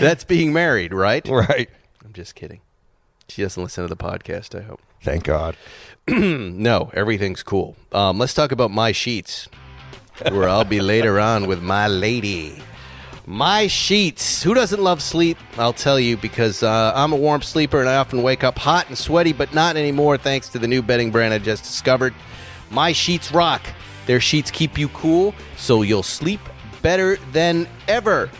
[0.00, 1.26] That's being married, right?
[1.28, 1.70] right.
[2.04, 2.60] I'm just kidding.
[3.28, 4.58] She doesn't listen to the podcast.
[4.58, 4.80] I hope.
[5.02, 5.56] Thank God.
[6.08, 7.74] No, everything's cool.
[7.90, 9.48] Um, let's talk about my sheets,
[10.30, 12.62] where I'll be later on with my lady.
[13.26, 14.42] My sheets.
[14.42, 15.36] Who doesn't love sleep?
[15.58, 18.88] I'll tell you because uh, I'm a warm sleeper and I often wake up hot
[18.88, 22.14] and sweaty, but not anymore thanks to the new bedding brand I just discovered.
[22.70, 23.62] My sheets rock.
[24.06, 26.40] Their sheets keep you cool, so you'll sleep
[26.82, 28.30] better than ever.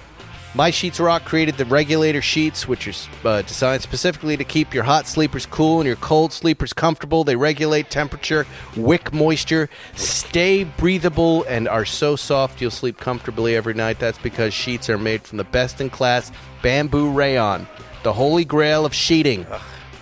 [0.56, 4.84] My Sheets Rock created the regulator sheets, which are uh, designed specifically to keep your
[4.84, 7.24] hot sleepers cool and your cold sleepers comfortable.
[7.24, 13.74] They regulate temperature, wick moisture, stay breathable, and are so soft you'll sleep comfortably every
[13.74, 13.98] night.
[13.98, 17.66] That's because sheets are made from the best in class bamboo rayon,
[18.02, 19.44] the holy grail of sheeting.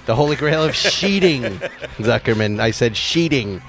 [0.07, 1.43] The holy grail of sheeting,
[1.99, 2.61] Zuckerman.
[2.61, 3.63] I said sheeting.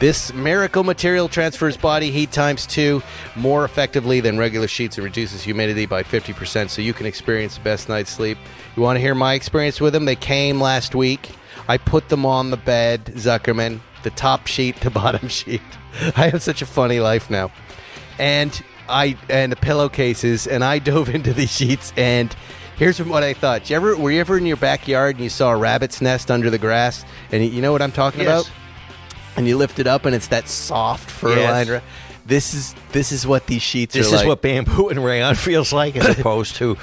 [0.00, 3.02] This miracle material transfers body heat times two
[3.36, 4.96] more effectively than regular sheets.
[4.96, 8.38] and reduces humidity by 50%, so you can experience the best night's sleep.
[8.74, 10.06] You want to hear my experience with them?
[10.06, 11.30] They came last week.
[11.68, 15.60] I put them on the bed, Zuckerman, the top sheet, the bottom sheet.
[16.16, 17.52] I have such a funny life now.
[18.18, 22.34] And I and the pillowcases, and I dove into these sheets and
[22.82, 23.70] Here's what I thought.
[23.70, 26.50] You ever were you ever in your backyard and you saw a rabbit's nest under
[26.50, 28.26] the grass, and you know what I'm talking Yes.
[28.42, 28.52] about?
[29.36, 31.68] And you lift it up, and it's that soft fur Yes.
[31.68, 31.82] lined.
[32.26, 34.00] This is this is what these sheets are.
[34.00, 34.26] This is like.
[34.26, 36.76] what bamboo and rayon feels like as opposed to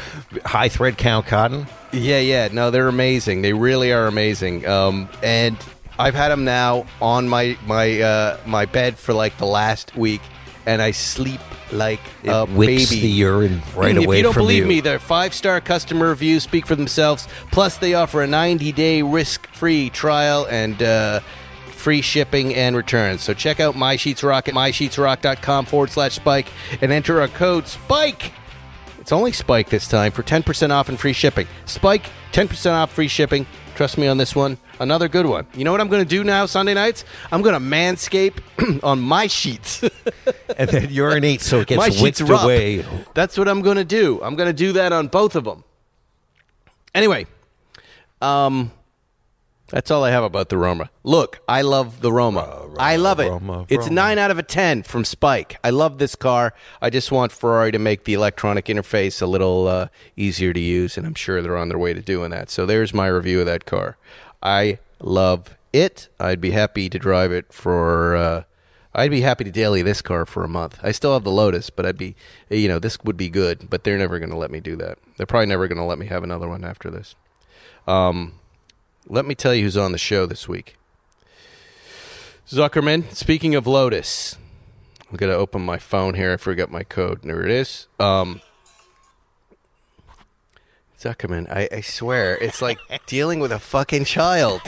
[0.46, 1.68] high thread count cotton.
[1.92, 2.48] Yeah, yeah.
[2.50, 3.42] No, they're amazing.
[3.42, 4.66] They really are amazing.
[4.66, 5.58] Um, and
[5.98, 10.22] I've had them now on my my uh, my bed for like the last week,
[10.66, 11.42] and I sleep
[11.74, 13.02] like It a wicks baby.
[13.02, 14.70] the urine right away If you don't believe you.
[14.70, 17.28] me, their five star customer reviews speak for themselves.
[17.52, 21.20] Plus, they offer a 90 day risk free trial and uh,
[21.72, 23.22] free shipping and returns.
[23.24, 26.48] So check out My Sheets Rock at mysheetsrock.com forward slash spike
[26.82, 28.34] and enter our code SPIKE.
[29.00, 31.48] It's only Spike this time for 10% off and free shipping.
[31.66, 33.48] Spike, 10% off free shipping.
[33.80, 34.58] Trust me on this one.
[34.82, 35.48] Another good one.
[35.54, 37.06] You know what I'm going to do now Sunday nights?
[37.32, 38.34] I'm going to manscape
[38.84, 39.82] on my sheets.
[40.58, 42.86] and then urinate so it my gets sheets wicked away.
[43.14, 44.20] That's what I'm going to do.
[44.22, 45.64] I'm going to do that on both of them.
[46.94, 47.26] Anyway,
[48.22, 48.74] um,
[49.70, 50.90] that's all I have about the Roma.
[51.04, 52.68] Look, I love the Roma.
[52.78, 53.30] I love it.
[53.30, 53.94] Roma, it's Roma.
[53.94, 55.58] nine out of a ten from Spike.
[55.64, 56.54] I love this car.
[56.82, 60.98] I just want Ferrari to make the electronic interface a little uh, easier to use,
[60.98, 62.50] and I'm sure they're on their way to doing that.
[62.50, 63.98] So there's my review of that car.
[64.42, 66.10] I love it.
[66.20, 68.16] I'd be happy to drive it for.
[68.16, 68.44] Uh,
[68.94, 70.80] I'd be happy to daily this car for a month.
[70.82, 72.16] I still have the Lotus, but I'd be,
[72.50, 73.70] you know, this would be good.
[73.70, 74.98] But they're never going to let me do that.
[75.18, 77.16] They're probably never going to let me have another one after this.
[77.88, 78.39] Um,
[79.10, 80.78] let me tell you who's on the show this week.
[82.48, 84.38] Zuckerman, speaking of Lotus,
[85.10, 86.34] I'm going to open my phone here.
[86.34, 87.22] I forgot my code.
[87.24, 87.88] There it is.
[88.00, 88.42] Um,
[91.00, 94.62] Zuckerman, I, I swear, it's like dealing with a fucking child.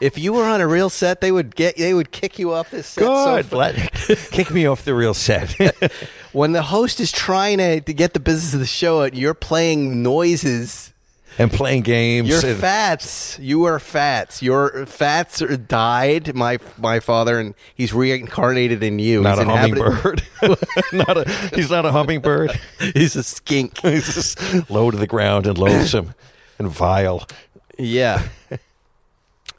[0.00, 2.70] If you were on a real set, they would get they would kick you off
[2.70, 3.04] this set.
[3.04, 3.92] so Let,
[4.30, 5.52] kick me off the real set.
[6.32, 9.34] when the host is trying to, to get the business of the show out, you're
[9.34, 10.93] playing noises.
[11.38, 12.28] And playing games.
[12.28, 13.38] You're and- fats.
[13.40, 14.42] You are fats.
[14.42, 16.34] Your fats are died.
[16.34, 19.22] My my father, and he's reincarnated in you.
[19.22, 20.22] Not he's a inhabited- hummingbird.
[20.92, 22.52] not a, he's not a hummingbird.
[22.94, 23.78] he's a skink.
[23.78, 26.14] He's just low to the ground and loathsome
[26.58, 27.26] and vile.
[27.78, 28.22] Yeah.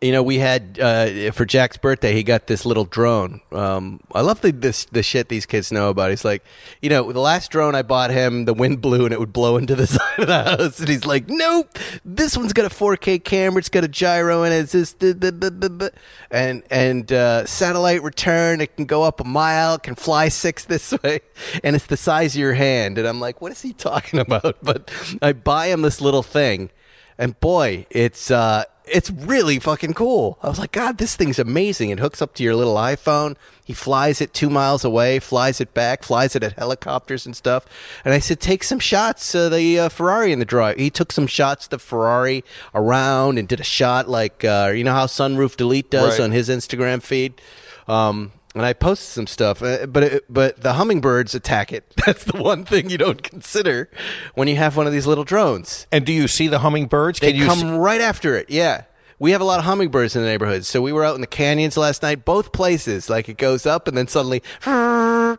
[0.05, 3.41] You know, we had uh, for Jack's birthday, he got this little drone.
[3.51, 6.11] Um, I love the this the shit these kids know about.
[6.11, 6.43] He's like,
[6.79, 9.57] you know, the last drone I bought him, the wind blew and it would blow
[9.57, 13.23] into the side of the house, and he's like, nope, this one's got a 4K
[13.23, 15.91] camera, it's got a gyro, and it's this, the, the, the-
[16.29, 18.61] and and uh, satellite return.
[18.61, 21.21] It can go up a mile, it can fly six this way,
[21.63, 22.99] and it's the size of your hand.
[22.99, 24.57] And I'm like, what is he talking about?
[24.61, 24.91] But
[25.23, 26.69] I buy him this little thing.
[27.17, 30.37] And boy, it's uh, it's really fucking cool.
[30.41, 31.89] I was like, God, this thing's amazing.
[31.89, 33.35] It hooks up to your little iPhone.
[33.63, 37.65] He flies it two miles away, flies it back, flies it at helicopters and stuff.
[38.03, 40.77] And I said, take some shots of the uh, Ferrari in the drive.
[40.77, 42.43] He took some shots of the Ferrari
[42.75, 46.25] around and did a shot like, uh, you know how Sunroof Delete does Right.
[46.25, 47.41] on his Instagram feed.
[47.87, 51.83] Um, and I posted some stuff, uh, but it, but the hummingbirds attack it.
[52.05, 53.89] That's the one thing you don't consider
[54.33, 55.85] when you have one of these little drones.
[55.91, 57.19] And do you see the hummingbirds?
[57.19, 58.49] They Can you come see- right after it.
[58.49, 58.83] Yeah.
[59.17, 60.65] We have a lot of hummingbirds in the neighborhood.
[60.65, 63.09] So we were out in the canyons last night, both places.
[63.09, 65.37] Like it goes up and then suddenly, and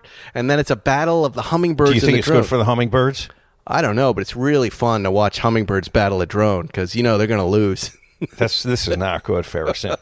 [0.50, 1.90] then it's a battle of the hummingbirds.
[1.90, 2.40] do you think it's drone.
[2.40, 3.28] good for the hummingbirds?
[3.66, 7.02] I don't know, but it's really fun to watch hummingbirds battle a drone because you
[7.02, 7.96] know they're going to lose.
[8.38, 9.96] That's this is not good, Ferguson.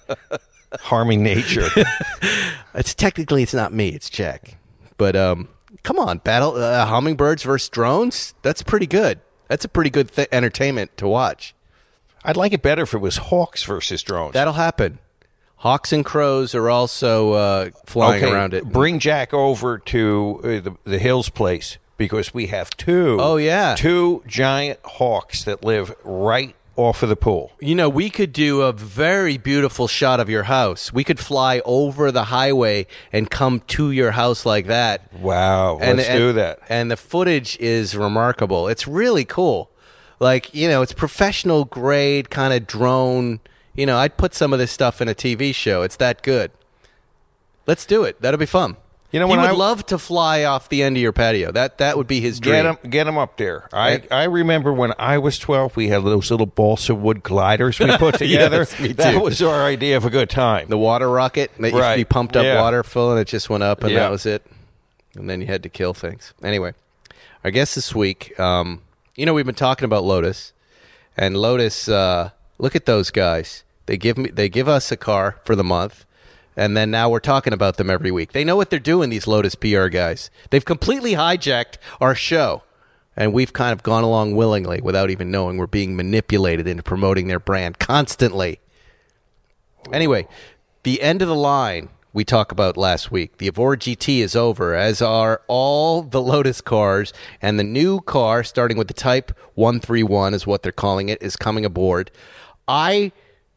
[0.83, 1.69] Harming nature.
[2.75, 4.59] it's technically it's not me, it's Jack.
[4.97, 5.49] But um,
[5.83, 8.35] come on, battle uh, hummingbirds versus drones.
[8.43, 9.21] That's pretty good.
[9.49, 11.55] That's a pretty good th- entertainment to watch.
[12.25, 14.33] I'd like it better if it was hawks versus drones.
[14.33, 14.99] That'll happen.
[15.57, 18.65] Hawks and crows are also uh, flying okay, around it.
[18.65, 23.19] Bring Jack over to uh, the, the Hills place because we have two.
[23.21, 23.75] Oh, yeah.
[23.75, 27.53] two giant hawks that live right off of the pool.
[27.61, 30.93] You know, we could do a very beautiful shot of your house.
[30.93, 35.13] We could fly over the highway and come to your house like that.
[35.15, 36.59] Wow, And- let's and- do that.
[36.69, 38.69] And the footage is remarkable.
[38.69, 39.71] It's really cool.
[40.21, 43.41] Like, you know, it's professional grade kind of drone.
[43.75, 45.83] You know, I'd put some of this stuff in a TV show.
[45.83, 46.51] It's that good.
[47.67, 48.21] Let's do it.
[48.21, 48.77] That'll be fun.
[49.15, 51.53] You know, he would I- love to fly off the end of your patio.
[51.53, 52.57] That that would be his dream.
[52.65, 53.69] Get him, get him up there.
[53.73, 54.13] I, Right.
[54.13, 58.17] I remember when I was twelve, we had those little balsa wood gliders we put
[58.19, 58.67] together.
[58.81, 60.67] Yes, That was our idea of a good time.
[60.69, 62.61] the water rocket that used to be pumped up Yeah.
[62.61, 64.01] water full and it just went up and Yeah.
[64.01, 64.43] that was it
[65.17, 66.75] and then you had to kill things anyway
[67.45, 68.81] i guess this week um,
[69.15, 70.53] you know we've been talking about lotus
[71.17, 75.39] and lotus uh, look at those guys they give me they give us a car
[75.45, 76.05] for the month
[76.57, 78.33] and then now we're talking about them every week.
[78.33, 80.31] They know what they're doing these lotus pr guys.
[80.51, 82.63] They've completely hijacked our show.
[83.17, 87.29] And we've kind of gone along willingly without even knowing we're being manipulated into promoting
[87.29, 88.59] their brand constantly.
[89.93, 90.27] Anyway,
[90.83, 93.39] the end of the line we talked about last week.
[93.39, 97.13] The Evora GT is over, as are all the Lotus cars,
[97.43, 101.35] and the new car, starting with the Type 131, is what they're calling it, is
[101.35, 102.13] coming aboard.
[102.69, 103.13] I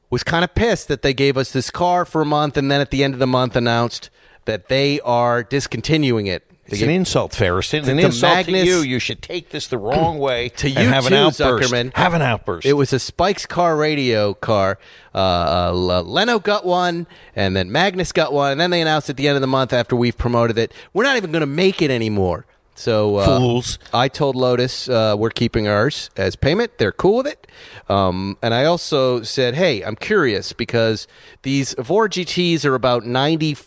[0.10, 2.82] was kind of pissed that they gave us this car for a month, and then
[2.82, 4.10] at the end of the month announced
[4.46, 6.44] that they are discontinuing it.
[6.68, 7.90] They It's gave- an insult, Ferguson.
[7.90, 8.78] An to insult Magnus- to you.
[8.82, 11.72] You should take this the wrong way to you have too, an outburst.
[11.72, 11.96] Zuckerman.
[11.96, 12.66] Have an outburst.
[12.66, 14.78] It was a Spike's car radio car.
[15.16, 19.16] Uh, uh, Leno got one, and then Magnus got one, and then they announced at
[19.18, 21.82] the end of the month after we've promoted it, we're not even going to make
[21.82, 22.46] it anymore.
[22.78, 23.80] So uh, Fools.
[23.92, 26.78] I told Lotus uh, we're keeping ours as payment.
[26.78, 27.48] They're cool with it.
[27.90, 31.08] Um, and I also said, hey, I'm curious because
[31.42, 33.58] these Evora GTs are about 90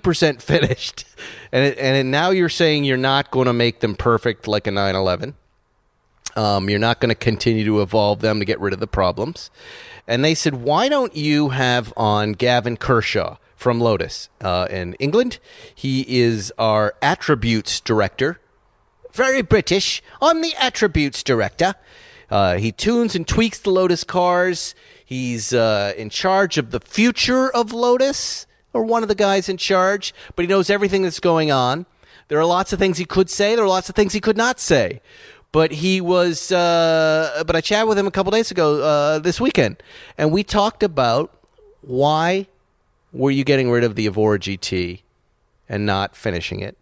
[0.00, 1.04] percent finished,
[1.52, 4.70] and it, and now you're saying you're not going to make them perfect like a
[4.70, 5.34] 911.
[6.34, 9.50] Um, you're not going to continue to evolve them to get rid of the problems.
[10.06, 15.38] And they said, why don't you have on Gavan Kershaw from Lotus uh, in England?
[15.74, 18.40] He is our attributes director.
[19.12, 20.00] Very British.
[20.22, 21.74] I'm the attributes director.
[22.30, 24.74] Uh, he tunes and tweaks the Lotus cars.
[25.04, 29.56] He's uh, in charge of the future of Lotus, or one of the guys in
[29.56, 31.86] charge, but he knows everything that's going on.
[32.28, 33.56] There are lots of things he could say.
[33.56, 35.00] There are lots of things he could not say.
[35.50, 36.52] But he was.
[36.52, 39.82] Uh, but I chatted with him a couple days ago uh, this weekend,
[40.18, 41.34] and we talked about
[41.80, 42.46] why
[43.12, 45.02] were you getting rid of the Evora GT
[45.68, 46.76] and not finishing it.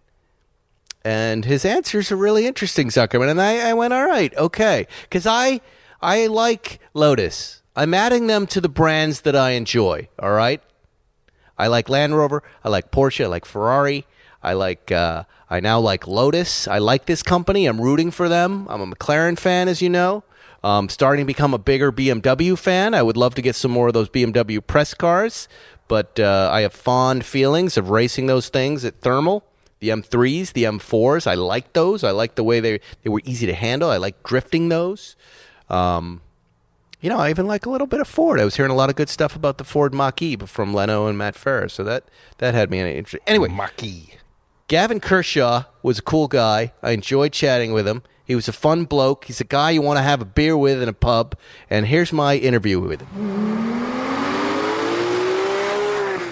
[1.04, 3.30] And his answers are really interesting, Zuckerman.
[3.30, 5.60] And I, I went, all right, okay, because I
[6.02, 7.62] I like Lotus.
[7.74, 10.08] I'm adding them to the brands that I enjoy.
[10.18, 10.62] All right.
[11.58, 12.42] I like Land Rover.
[12.64, 13.24] I like Porsche.
[13.24, 14.06] I like Ferrari.
[14.42, 14.92] I like.
[14.92, 16.66] Uh, I now like Lotus.
[16.68, 17.66] I like this company.
[17.66, 18.66] I'm rooting for them.
[18.68, 20.24] I'm a McLaren fan, as you know.
[20.64, 22.94] Um, starting to become a bigger BMW fan.
[22.94, 25.48] I would love to get some more of those BMW press cars,
[25.88, 29.44] but uh, I have fond feelings of racing those things at thermal.
[29.78, 32.02] The M3s, the M4s, I like those.
[32.02, 33.90] I like the way they they were easy to handle.
[33.90, 35.16] I like drifting those.
[35.68, 36.22] Um,
[37.00, 38.40] you know, I even like a little bit of Ford.
[38.40, 41.18] I was hearing a lot of good stuff about the Ford Mach-E from Leno and
[41.18, 42.04] Matt Farah, so that
[42.38, 43.20] that had me interested.
[43.26, 44.14] Anyway, Mucky.
[44.68, 46.72] Gavan Kershaw was a cool guy.
[46.82, 48.02] I enjoyed chatting with him.
[48.24, 49.26] He was a fun bloke.
[49.26, 51.36] He's a guy you want to have a beer with in a pub.
[51.70, 53.75] And here's my interview with him.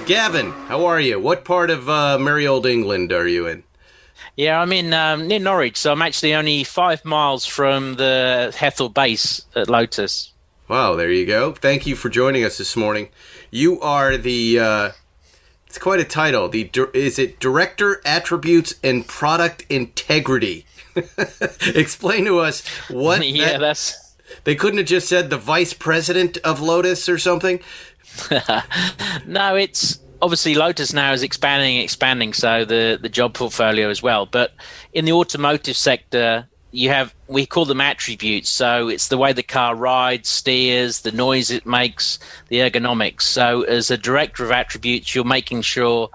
[0.07, 1.19] Gavan, how are you?
[1.19, 3.63] What part of uh, merry old England are you in?
[4.37, 8.91] Yeah, I'm in um, near Norwich, so I'm actually only five miles from the Hethel
[8.91, 10.33] base at Lotus.
[10.69, 11.53] Wow, there you go.
[11.53, 13.09] Thank you for joining us this morning.
[13.51, 14.59] You are the.
[14.59, 14.91] Uh,
[15.67, 16.51] it's quite a title.
[16.51, 20.67] The is it Director Attributes and Product Integrity?
[21.75, 23.27] Explain to us what.
[23.27, 24.05] yeah, that, that's.
[24.45, 27.61] They couldn't have just said the Vice President of Lotus or something.
[29.27, 32.33] no, it's obviously Lotus now is expanding, expanding.
[32.33, 34.27] So the the job portfolio as well.
[34.27, 34.53] But
[34.93, 39.45] in the automotive sector, you have we call them attributes so it's the way the
[39.45, 45.15] car rides steers the noise it makes the ergonomics so as a director of attributes
[45.15, 46.11] you're making sure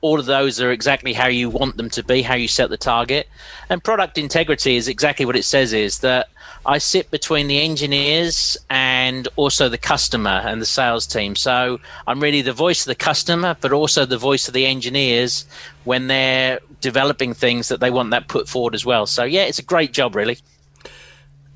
[0.00, 2.76] all of those are exactly how you want them to be how you set the
[2.76, 3.28] target
[3.68, 6.28] and product integrity is exactly what it says is that
[6.66, 11.34] I sit between the engineers and also the customer and the sales team.
[11.34, 15.46] So I'm really the voice of the customer, but also the voice of the engineers
[15.84, 19.06] when they're developing things that they want that put forward as well.
[19.06, 20.38] So yeah, it's a great job, really.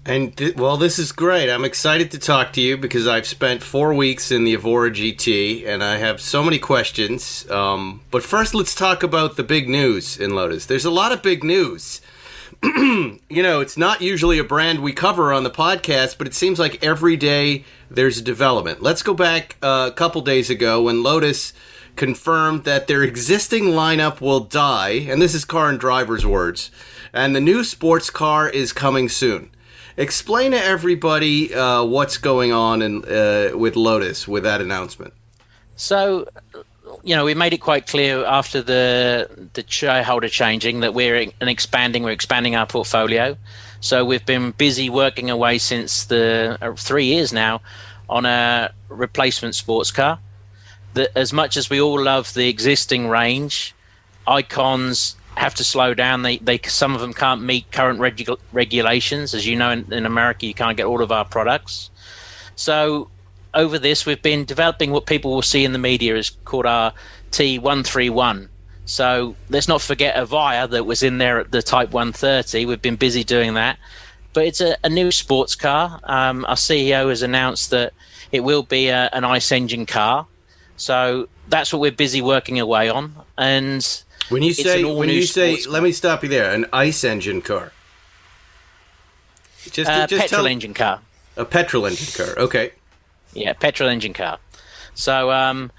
[0.07, 1.51] And th- well, this is great.
[1.51, 5.67] I'm excited to talk to you because I've spent four weeks in the Evora GT
[5.67, 7.49] and I have so many questions.
[7.51, 10.67] Um, but first, let's talk about the big news in Lotus.
[10.67, 12.03] There's a lot of big news.
[13.29, 16.59] you know, it's not usually a brand we cover on the podcast, but it seems
[16.59, 18.83] like every day there's a development.
[18.83, 21.53] Let's go back uh, a couple days ago when Lotus
[21.95, 26.71] confirmed that their existing lineup will die, and this is car and driver's words,
[27.13, 29.51] and the new sports car is coming soon.
[29.99, 35.13] Explain to everybody uh, what's going on in, uh, with Lotus with that announcement.
[35.77, 36.27] So,
[37.03, 41.49] you know, we made it quite clear after the the shareholder changing that we're an
[41.49, 42.03] expanding.
[42.03, 43.37] We're expanding our portfolio.
[43.81, 47.61] So we've been busy working away since the uh, three years now
[48.09, 50.19] on a replacement sports car.
[50.95, 53.75] That as much as we all love the existing range,
[54.27, 56.23] icons have to slow down.
[56.23, 59.35] They they some of them can't meet current regu- regulations.
[59.35, 61.91] As you know, in, in America, you can't get all of our products.
[62.57, 63.11] So
[63.55, 66.93] over this, we've been developing what people will see in the media is called our
[67.31, 68.49] T131.
[68.87, 72.67] So let's not forget Evija that was in there at the Type 130.
[72.67, 73.79] We've been busy doing that.
[74.33, 76.01] But it's a, a new sports car.
[76.05, 77.93] Um, our CEO has announced that
[78.33, 80.27] it will be a, an ICE engine car.
[80.77, 83.15] So that's what we're busy working away on.
[83.39, 86.53] And when you say when you say, let me stop you there.
[86.53, 87.73] An ICE engine car.
[89.71, 91.01] Just, uh, just petrol tell, engine car.
[91.37, 92.35] A petrol engine car.
[92.45, 92.73] Okay.
[93.35, 94.39] Yeah, petrol engine car.
[94.95, 95.73] So um,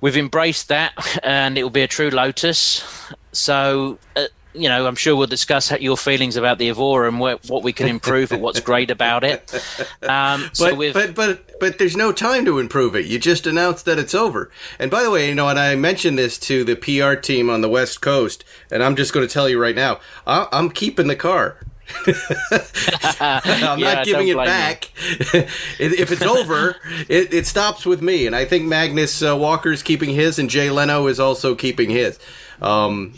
[0.00, 0.92] we've embraced that,
[1.22, 2.84] and it will be a true Lotus.
[3.32, 3.98] So.
[4.16, 7.62] Uh, you know, I'm sure we'll discuss your feelings about the Evora and what, what
[7.62, 9.54] we can improve and what's great about it.
[10.02, 13.06] Um, so but, but but but there's no time to improve it.
[13.06, 14.50] You just announced that it's over.
[14.78, 17.60] And by the way, you know, and I mentioned this to the PR team on
[17.60, 21.06] the West Coast, and I'm just going to tell you right now, I, I'm keeping
[21.06, 21.58] the car.
[23.20, 24.90] I'm yeah, not giving it back.
[24.98, 26.76] if it's over,
[27.08, 28.26] it, it, stops with me.
[28.26, 32.18] And I think Magnus uh, Walker's keeping his, and Jay Leno is also keeping his.
[32.60, 33.14] Um,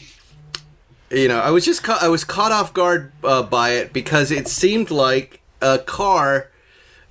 [1.10, 4.30] you know, I was just ca- I was caught off guard uh, by it because
[4.30, 6.50] it seemed like a car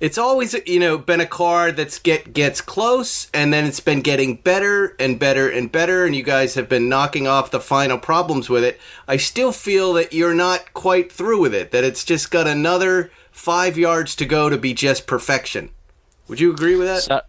[0.02, 4.00] it's always you know been a car that's get gets close and then it's been
[4.00, 7.96] getting better and better and better and you guys have been knocking off the final
[7.96, 8.80] problems with it.
[9.06, 13.12] I still feel that you're not quite through with it that it's just got another
[13.30, 15.70] five yards to go to be just perfection.
[16.26, 17.02] Would you agree with that?
[17.02, 17.20] So,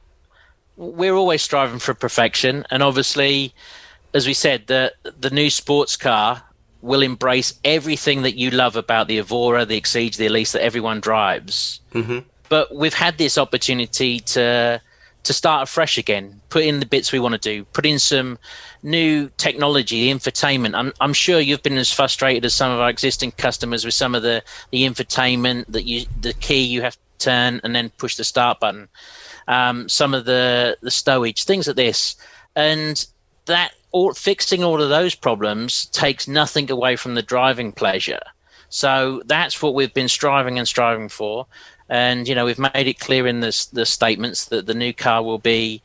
[0.76, 3.54] we're always striving for perfection and obviously
[4.16, 6.42] as we said the the new sports car
[6.82, 11.00] will embrace everything that you love about the Evora, the Exige, the Elise that everyone
[11.00, 11.80] drives.
[11.94, 14.82] Mm-hmm but we've had this opportunity to
[15.24, 18.38] to start afresh again, put in the bits we want to do, put in some
[18.84, 20.76] new technology, the infotainment.
[20.76, 24.16] I'm, I'm sure you've been as frustrated as some of our existing customers with some
[24.16, 28.18] of the, the infotainment that you, the key you have to turn and then push
[28.18, 28.90] the start button.
[29.48, 32.16] Um, some of the, the stowage, things like this.
[32.56, 33.06] And
[33.46, 38.22] that all, fixing all of those problems takes nothing away from the driving pleasure.
[38.68, 41.46] So that's what we've been striving and striving for.
[41.94, 45.22] And you know, we've made it clear in the the statements that the new car
[45.22, 45.84] will be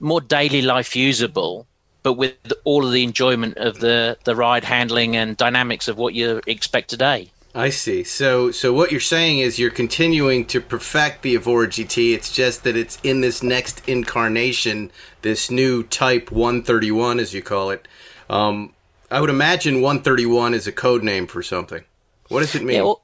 [0.00, 1.66] more daily life usable,
[2.02, 6.14] but with all of the enjoyment of the the ride handling and dynamics of what
[6.14, 7.30] you expect today.
[7.54, 8.02] I see.
[8.02, 12.14] So, so what you're saying is you're continuing to perfect the Evora GT.
[12.14, 14.90] It's just that it's in this next incarnation,
[15.20, 17.86] this new Type 131, as you call it.
[18.30, 18.72] Um,
[19.10, 21.84] I would imagine 131 is a code name for something.
[22.28, 22.76] What does it mean?
[22.76, 23.01] Yeah, well,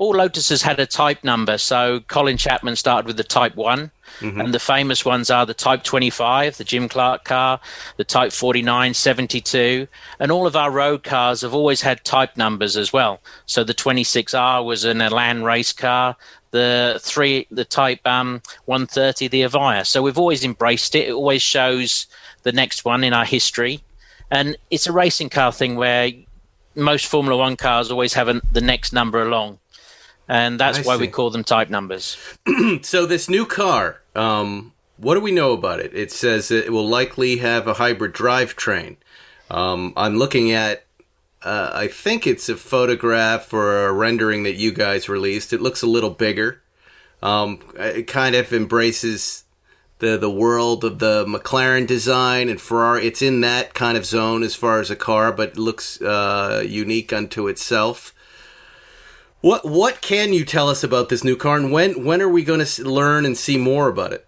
[0.00, 1.58] all Lotuses had a type number.
[1.58, 3.90] So Colin Chapman started with the Type One,
[4.20, 4.40] mm-hmm.
[4.40, 7.60] and the famous ones are the Type 25, the Jim Clark car,
[7.98, 9.86] the Type 49, 72,
[10.18, 13.20] and all of our road cars have always had type numbers as well.
[13.44, 16.16] So the 26R was an Elan race car.
[16.50, 19.86] the three the Type um, 130, the Evija.
[19.86, 21.08] So we've always embraced it.
[21.08, 22.06] It always shows
[22.42, 23.82] the next one in our history,
[24.30, 26.10] and it's a racing car thing where
[26.74, 29.58] most Formula One cars always have an, the next number along,
[30.30, 31.00] and that's I why see.
[31.00, 32.16] we call them type numbers.
[32.82, 35.92] So this new car, um, what do we know about it?
[35.92, 38.96] It says it will likely have a hybrid drivetrain.
[39.50, 40.84] Um, I'm looking at,
[41.42, 45.52] uh, I think it's a photograph or a rendering that you guys released.
[45.52, 46.62] It looks a little bigger.
[47.22, 49.44] Um, it kind of embraces
[49.98, 53.04] the the world of the McLaren design and Ferrari.
[53.06, 57.12] It's in that kind of zone as far as a car, but looks uh, unique
[57.12, 58.14] unto itself.
[59.40, 62.44] What what can you tell us about this new car, and when when are we
[62.44, 64.26] going to learn and see more about it?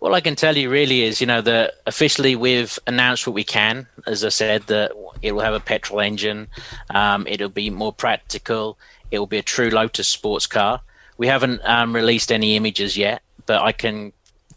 [0.00, 3.44] All I can tell you really is, you know, that officially we've announced what we
[3.44, 3.86] can.
[4.06, 6.48] As I said, that it will have a petrol engine.
[6.90, 8.78] Um, it'll be more practical.
[9.10, 10.82] It will be a true Lotus sports car.
[11.16, 14.12] We haven't um, released any images yet, but I can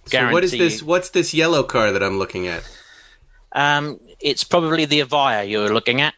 [0.09, 0.29] guarantee.
[0.29, 0.83] So what is this?
[0.83, 2.69] What's this yellow car that I'm looking at?
[3.53, 6.13] Um, it's probably the Evija you're looking at.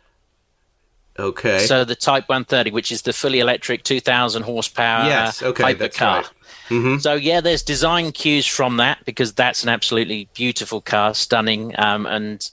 [1.20, 1.60] Okay.
[1.60, 6.02] So the Type 130, which is the fully electric 2,000 horsepower Yes, okay, hypercar.
[6.02, 6.26] right.
[6.70, 7.02] Mhm.
[7.02, 12.06] So yeah, there's design cues from that because that's an absolutely beautiful car, stunning, um,
[12.06, 12.50] and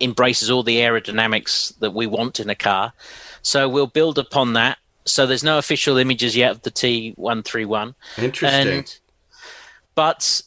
[0.00, 2.92] embraces all the aerodynamics that we want in a car.
[3.42, 4.78] So we'll build upon that.
[5.06, 7.94] So there's no official images yet of the T131.
[8.18, 8.68] Interesting.
[8.78, 8.98] And
[9.94, 10.42] but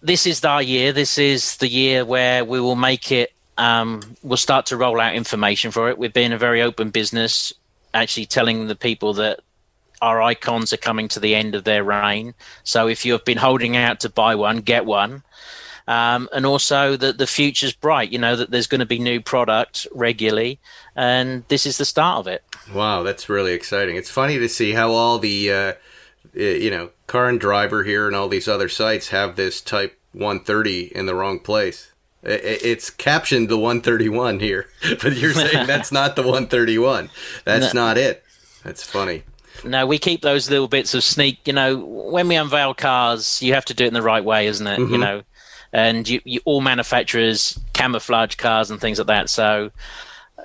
[0.00, 0.92] this is our year.
[0.92, 3.32] This is the year where we will make it.
[3.58, 5.98] Um, we'll start to roll out information for it.
[5.98, 7.52] We've been a very open business,
[7.92, 9.40] actually telling the people that
[10.00, 12.34] our icons are coming to the end of their reign.
[12.62, 15.24] So if you have been holding out to buy one, get one.
[15.88, 18.12] Um, and also that the future's bright.
[18.12, 20.60] You know that there's going to be new product regularly,
[20.94, 22.44] and this is the start of it.
[22.72, 23.96] Wow, that's really exciting.
[23.96, 25.72] It's funny to see how all the, uh,
[26.34, 30.94] you know, car and driver here and all these other sites have this Type 130
[30.94, 31.90] in the wrong place.
[32.22, 34.66] It's captioned the 131 here,
[35.02, 37.10] but you're saying that's not the 131.
[37.44, 38.24] That's not it.
[38.64, 39.22] That's funny.
[39.64, 41.38] No, we keep those little bits of sneak.
[41.46, 44.46] You know, when we unveil cars, you have to do it in the right way,
[44.46, 44.78] isn't it?
[44.78, 45.00] You mm-hmm.
[45.00, 45.22] know,
[45.72, 49.30] and you, you all manufacturers camouflage cars and things like that.
[49.30, 49.70] So,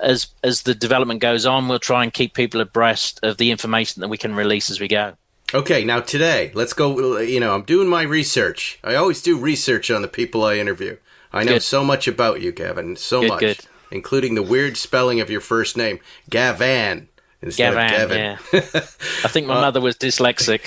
[0.02, 4.00] as as the development goes on, we'll try and keep people abreast of the information
[4.00, 5.14] that we can release as we go.
[5.52, 7.18] Okay, now today, let's go.
[7.18, 8.78] You know, I'm doing my research.
[8.82, 10.96] I always do research on the people I interview.
[11.34, 11.62] I know Good.
[11.62, 12.96] so much about you, Gavan.
[12.96, 13.58] So Good, much, good.
[13.90, 15.98] including the weird spelling of your first name,
[16.30, 17.08] Gavan,
[17.42, 18.18] instead Gavan, of Gavin.
[18.18, 18.60] yeah.
[19.24, 20.62] I think my uh, mother was dyslexic.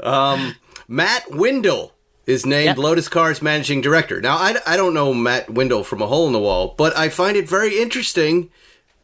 [0.04, 0.56] Um,
[0.88, 1.92] Matt Windle
[2.26, 2.78] is named Yep.
[2.78, 4.20] Lotus Cars managing director.
[4.20, 7.08] Now, I, I don't know Matt Windle from a hole in the wall, but I
[7.08, 8.50] find it very interesting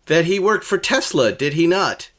[0.07, 1.33] that he worked for Tesla.
[1.33, 2.11] Did he not?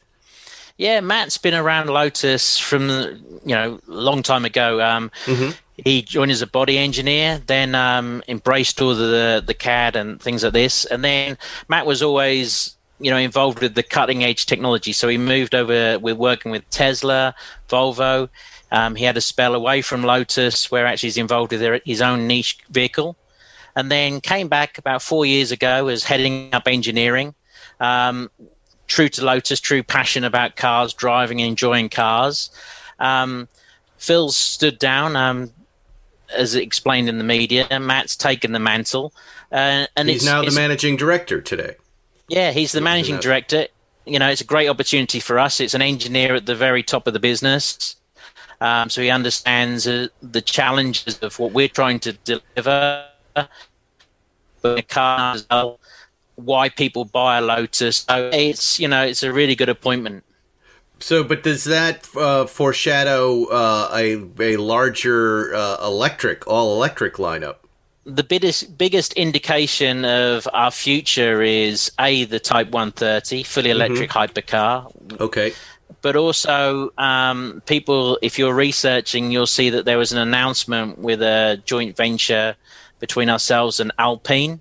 [0.76, 4.80] Yeah, Matt's been around Lotus from you know a long time ago.
[4.80, 5.50] Um, mm-hmm.
[5.84, 10.42] He joined as a body engineer, then um, embraced all the the CAD and things
[10.44, 14.92] like this, and then Matt was always you know involved with the cutting edge technology.
[14.92, 17.34] So he moved over with working with Tesla,
[17.68, 18.28] Volvo.
[18.70, 22.02] Um, he had a spell away from Lotus, where actually he's involved with their, his
[22.02, 23.16] own niche vehicle,
[23.76, 27.34] and then came back about four years ago as heading up engineering.
[27.80, 28.30] Um,
[28.88, 32.50] true to Lotus, true passion about cars, driving and enjoying cars.
[32.98, 33.48] Um,
[33.98, 35.52] Phil stood down, um,
[36.36, 37.66] as explained in the media.
[37.80, 39.12] Matt's taken the mantle,
[39.52, 41.76] uh, and He's it's, now the managing director today.
[42.28, 43.66] yeah, he's the managing director.
[44.04, 45.60] You know, it's a great opportunity for us.
[45.60, 47.96] It's an engineer at the very top of the business.
[48.60, 53.04] Um, so he understands uh, the challenges of what we're trying to deliver.
[54.62, 55.78] But car as well,
[56.34, 57.98] why people buy a Lotus.
[57.98, 60.24] So it's you know it's a really good appointment.
[61.00, 67.56] So, but does that uh, foreshadow uh, a a larger uh, electric, all electric lineup?
[68.04, 74.90] the biggest biggest indication of our future is a the Type 130 fully electric hypercar,
[75.20, 75.52] Okay.
[76.00, 78.18] but also um, people.
[78.22, 82.56] If you're researching, you'll see that there was an announcement with a joint venture
[82.98, 84.60] between ourselves and Alpine.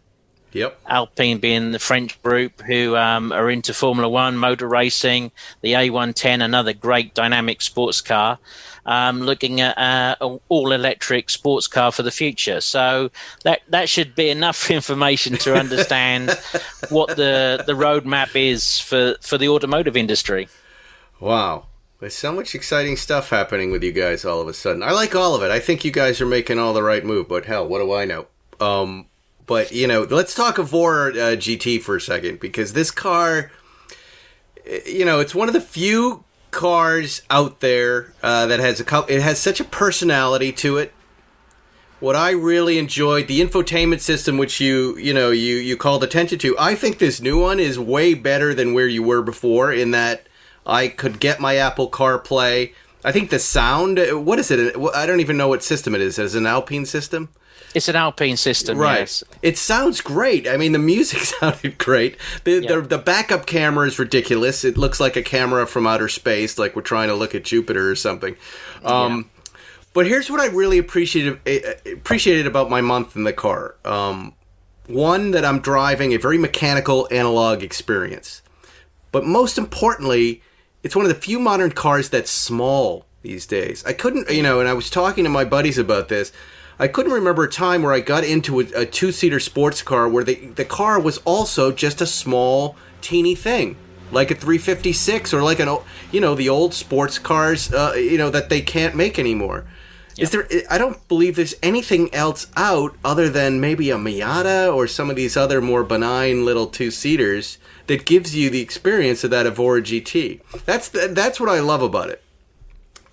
[0.57, 0.79] Yep.
[0.87, 5.31] Alpine being the French group who um, are into Formula One, motor racing,
[5.61, 8.39] the A110, another great dynamic sports car,
[8.87, 12.59] um, looking at uh, an all electric sports car for the future.
[12.59, 13.11] So
[13.43, 16.31] that that should be enough information to understand
[16.89, 20.49] what the the roadmap is for, for the automotive industry.
[21.19, 21.67] Wow.
[21.99, 24.83] There's so much exciting stuff happening with you guys all of a sudden.
[24.83, 25.49] I like all of it.
[25.49, 28.05] I think you guys are making all the right move, but hell, what do I
[28.05, 28.27] know?
[28.59, 29.07] Um,
[29.47, 33.49] but you know, let's talk Evora uh, GT for a second because this car,
[34.85, 39.15] you know, it's one of the few cars out there uh, that has a couple.
[39.15, 40.93] It has such a personality to it.
[41.99, 46.37] What I really enjoyed the infotainment system, which you you know you you called attention
[46.39, 46.55] to.
[46.59, 49.71] I think this new one is way better than where you were before.
[49.71, 50.27] In that
[50.65, 52.73] I could get my Apple CarPlay.
[53.05, 53.99] I think the sound.
[54.25, 54.75] What is it?
[54.93, 56.19] I don't even know what system it is.
[56.19, 57.29] Is it an Alpine system?
[57.75, 58.99] It's an Alpine system, Right.
[58.99, 59.23] yes.
[59.41, 60.47] It sounds great.
[60.47, 62.17] I mean, the music sounded great.
[62.43, 62.75] The, Yeah.
[62.75, 64.63] the the backup camera is ridiculous.
[64.63, 67.89] It looks like a camera from outer space, like we're trying to look at Jupiter
[67.89, 68.35] or something.
[68.83, 69.29] Um,
[69.93, 73.75] But here's what I really appreciated eh, appreciated about my month in the car.
[73.83, 74.33] Um,
[74.87, 78.41] one that I'm driving a very mechanical analog experience,
[79.11, 80.41] but most importantly,
[80.83, 83.83] it's one of the few modern cars that's small these days.
[83.85, 86.31] I couldn't, you know, and I was talking to my buddies about this.
[86.79, 90.23] I couldn't remember a time where I got into a, a two-seater sports car where
[90.23, 93.77] the the car was also just a small, teeny thing,
[94.11, 95.75] like a 356 or like an,
[96.11, 99.65] you know, the old sports cars, uh, you know, that they can't make anymore.
[100.17, 100.47] Is there?
[100.69, 105.15] I don't believe there's anything else out other than maybe a Miata or some of
[105.15, 109.81] these other more benign little two seaters that gives you the experience of that Evora
[109.81, 110.41] GT.
[110.65, 112.23] That's the, that's what I love about it.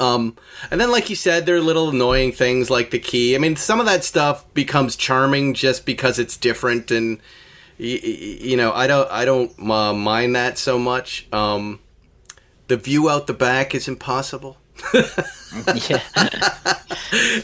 [0.01, 0.37] Um,
[0.71, 3.35] and then, like you said, there are little annoying things like the key.
[3.35, 7.19] I mean, some of that stuff becomes charming just because it's different, and
[7.79, 11.27] y- y- you know, I don't I don't uh, mind that so much.
[11.33, 11.79] Um,
[12.69, 14.57] the view out the back is impossible.
[15.89, 16.03] Yeah.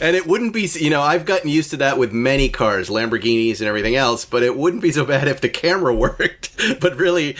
[0.01, 3.59] and it wouldn't be you know i've gotten used to that with many cars lamborghinis
[3.59, 7.37] and everything else but it wouldn't be so bad if the camera worked but really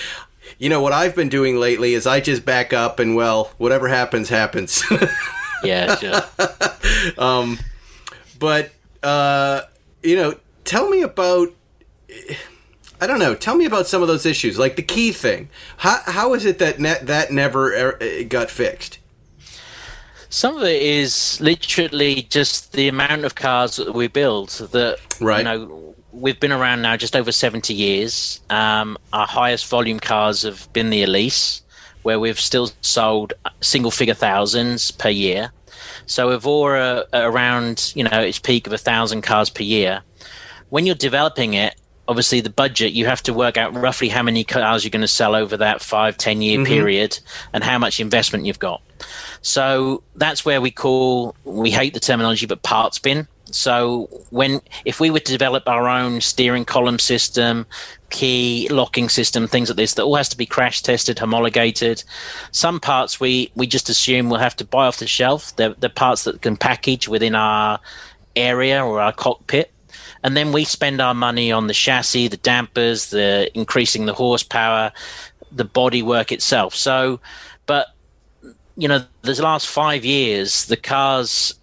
[0.58, 3.88] you know what i've been doing lately is i just back up and well whatever
[3.88, 4.84] happens happens
[5.64, 6.22] yeah, sure.
[8.40, 8.72] but
[9.04, 9.62] uh
[10.04, 11.50] you know tell me about
[13.00, 16.00] i don't know tell me about some of those issues like the key thing how,
[16.06, 19.00] how is it that ne- that never uh, got fixed
[20.30, 24.48] Some of it is literally just the amount of cars that we build.
[24.72, 25.40] That Right.
[25.40, 28.42] you know, we've been around now just over seventy years.
[28.50, 31.62] Um, our highest volume cars have been the Elise,
[32.04, 35.52] where we've still sold single figure thousands per year.
[36.06, 40.02] So Evora at around you know its peak of a thousand cars per year.
[40.70, 41.76] When you're developing it,
[42.08, 45.08] obviously the budget you have to work out roughly how many cars you're going to
[45.08, 47.20] sell over that five ten year period
[47.54, 48.82] and how much investment you've got.
[49.42, 53.28] So that's where we call we hate the terminology, but parts bin.
[53.56, 57.66] So when if we were to develop our own steering column system,
[58.10, 62.04] key locking system, things like this, that all has to be crash tested, homologated.
[62.52, 65.56] Some parts we we just assume we'll have to buy off the shelf.
[65.56, 67.80] They're, they're parts that can package within our
[68.36, 69.72] area or our cockpit.
[70.24, 74.92] And then we spend our money on the chassis, the dampers, the increasing the horsepower,
[75.52, 76.76] the bodywork itself.
[76.76, 77.20] So,
[77.66, 77.88] but
[78.78, 81.54] you know, the last five years, the cars,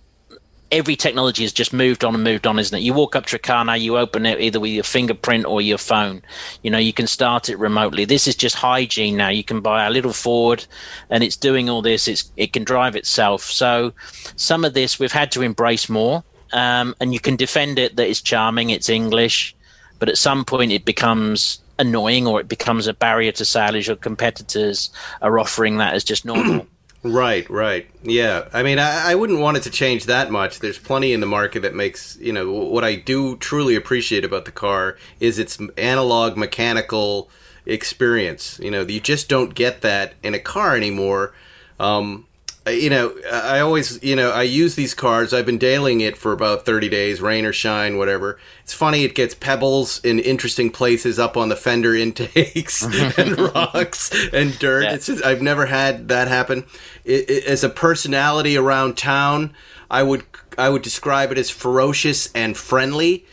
[0.71, 2.83] every technology has just moved on and moved on, isn't it?
[2.83, 5.63] You walk up to a car now, you open it either with your fingerprint or
[5.63, 6.23] your phone.
[6.63, 8.05] You know, you can start it remotely.
[8.05, 9.29] This is just hygiene now.
[9.29, 10.67] You can buy a little Ford,
[11.11, 12.09] and it's doing all this.
[12.09, 13.43] It's it can drive itself.
[13.43, 13.93] So,
[14.37, 18.09] some of this we've had to embrace more, um, and you can defend it that
[18.09, 19.55] it's charming, it's English,
[19.99, 23.87] but at some point it becomes annoying or it becomes a barrier to sale as
[23.87, 24.91] your competitors
[25.23, 26.67] are offering that as just normal.
[27.05, 27.89] Right, right.
[28.03, 28.49] Yeah.
[28.53, 30.59] I mean, I, I wouldn't want it to change that much.
[30.59, 34.47] There's plenty in the market that makes, you know, what I do truly appreciate about
[34.47, 37.31] the car is its analog mechanical
[37.67, 38.59] experience.
[38.63, 41.35] You know, you just don't get that in a car anymore.
[41.79, 42.27] Um,
[42.69, 45.33] Uh, you know, I always, you know, I use these cars.
[45.33, 48.39] I've been dailing it for about 30 days, rain or shine, whatever.
[48.63, 52.83] It's funny, it gets pebbles in interesting places up on the fender intakes
[53.19, 54.85] and rocks and dirt.
[54.85, 54.95] Yeah.
[54.95, 56.67] It's just, I've never had that happen.
[57.05, 59.55] It, it, as a personality around town,
[59.91, 60.25] I would
[60.59, 63.25] I would describe it as ferocious and friendly.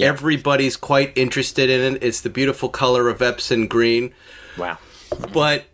[0.00, 2.02] Everybody's quite interested in it.
[2.02, 4.12] It's the beautiful color of Epsom green
[4.56, 4.78] wow.
[5.32, 5.64] but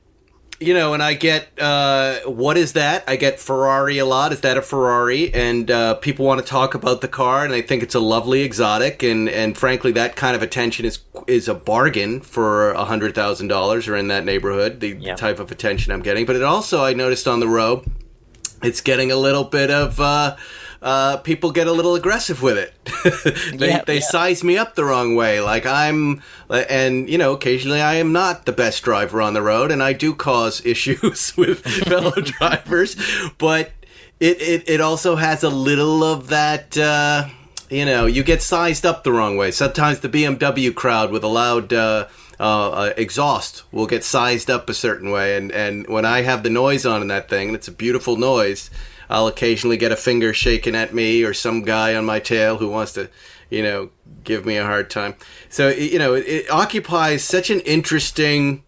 [0.61, 3.05] you know, and I get uh, what is that?
[3.07, 4.33] I get Ferrari a lot.
[4.33, 5.33] Is that a Ferrari?
[5.33, 8.43] And uh, people want to talk about the car, and they think it's a lovely
[8.43, 9.03] exotic.
[9.03, 13.49] And, and frankly, that kind of attention is is a bargain for a hundred thousand
[13.49, 14.81] dollars or in that neighborhood.
[14.81, 15.15] The Yeah.
[15.15, 17.85] type of attention I'm getting, but it also I noticed on the road,
[18.63, 20.01] it's getting a little bit of.
[20.01, 20.37] Uh,
[20.81, 22.75] uh, people get a little aggressive with it.
[23.59, 25.41] they they size me up the wrong way.
[25.41, 29.71] Like I'm, and you know, occasionally I am not the best driver on the road,
[29.71, 32.97] and I do cause issues with fellow drivers.
[33.39, 33.73] But
[34.21, 36.77] it, it it also has a little of that.
[36.77, 37.29] Uh,
[37.71, 39.51] you know, you get sized up the wrong way.
[39.51, 41.73] Sometimes the BMW crowd with a loud.
[41.73, 42.09] Uh,
[42.41, 46.45] uh, uh, exhaust will get sized up a certain way, and and when I have
[46.45, 48.71] the noise on in that thing, and it's a beautiful noise,
[49.11, 52.69] I'll occasionally get a finger shaken at me or some guy on my tail who
[52.69, 53.09] wants to,
[53.51, 53.91] you know,
[54.25, 55.15] give me a hard time.
[55.49, 58.63] So you know, it, it occupies such an interesting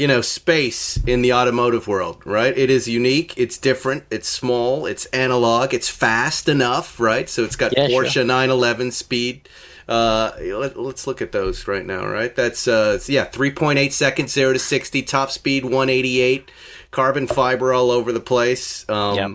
[0.00, 2.56] you know space in the automotive world right?
[2.56, 3.34] It is unique.
[3.36, 4.04] It's different.
[4.10, 4.86] It's small.
[4.86, 5.74] It's analog.
[5.74, 7.28] It's fast enough right?
[7.28, 8.24] So it's got Yeah, porsche sure.
[8.24, 9.46] 911 speed.
[9.86, 12.34] Uh, let, us look at those right now right?
[12.34, 16.50] That's uh, yeah 3.8 seconds 0 to 60 top speed 188
[16.90, 19.30] carbon fiber all over the place um, Yep.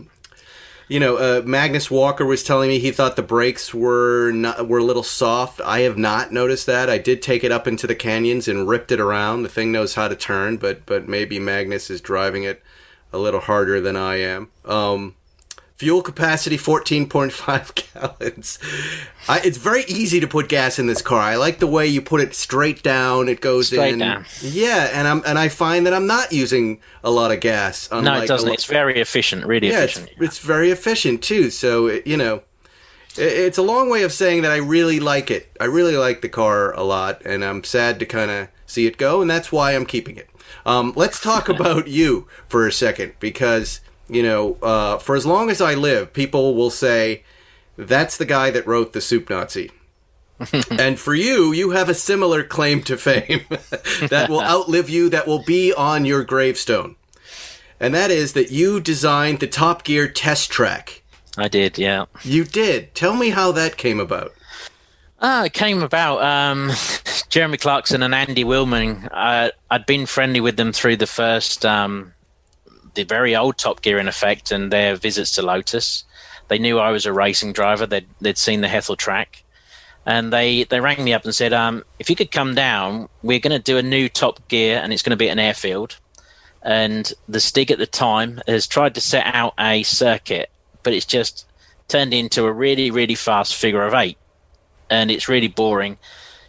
[0.88, 4.78] you know, uh, Magnus Walker was telling me he thought the brakes were not, were
[4.80, 5.60] a little soft.
[5.62, 6.90] I have not noticed that.
[6.90, 9.44] I did take it up into the canyons and ripped it around.
[9.44, 12.62] The thing knows how to turn, but but maybe Magnus is driving it
[13.12, 14.50] a little harder than I am.
[14.66, 15.16] Um,
[15.76, 18.60] fuel capacity 14.5 gallons.
[19.28, 21.20] I, it's very easy to put gas in this car.
[21.20, 23.28] I like the way you put it straight down.
[23.28, 24.00] It goes Straight in.
[24.00, 24.26] down.
[24.42, 27.90] Yeah, and I'm and I find that I'm not using a lot of gas.
[27.92, 28.52] No, it doesn't.
[28.52, 30.22] It's very efficient, really yeah, it's, efficient.
[30.22, 31.50] it's very efficient too.
[31.50, 32.44] So it, you know,
[33.18, 35.56] it, it's a long way of saying that I really like it.
[35.60, 38.98] I really like the car a lot, and I'm sad to kind of see it
[38.98, 40.30] go, and that's why I'm keeping it.
[40.66, 45.50] Um, let's talk about you for a second, because you know, uh, for as long
[45.50, 47.24] as I live, people will say
[47.78, 49.72] that's the guy that wrote the Soup Nazi.
[50.72, 53.46] and for you, you have a similar claim to fame
[54.10, 56.96] that will outlive you, that will be on your gravestone
[57.80, 61.04] and that is that you designed the Top Gear test track.
[61.38, 62.06] I did, yeah.
[62.24, 62.96] You did.
[62.96, 64.34] Tell me how that came about.
[65.22, 66.22] Ah, it came about.
[66.24, 66.72] Um,
[67.30, 69.08] Jeremy Clarkson and Andy Wilman.
[69.12, 72.14] Uh, I'd been friendly with them through the first, um,
[72.96, 76.04] the very old Top Gear, in effect, and their visits to Lotus.
[76.48, 77.86] They knew I was a racing driver.
[77.86, 79.44] They'd they'd seen the Hethel track,
[80.06, 83.40] and they they rang me up and said, um, "If you could come down, we're
[83.40, 85.98] going to do a new Top Gear, and it's going to be at an airfield."
[86.62, 90.50] And the Stig at the time has tried to set out a circuit,
[90.82, 91.46] but it's just
[91.88, 94.18] turned into a really really fast figure of eight
[94.90, 95.98] and it's really boring.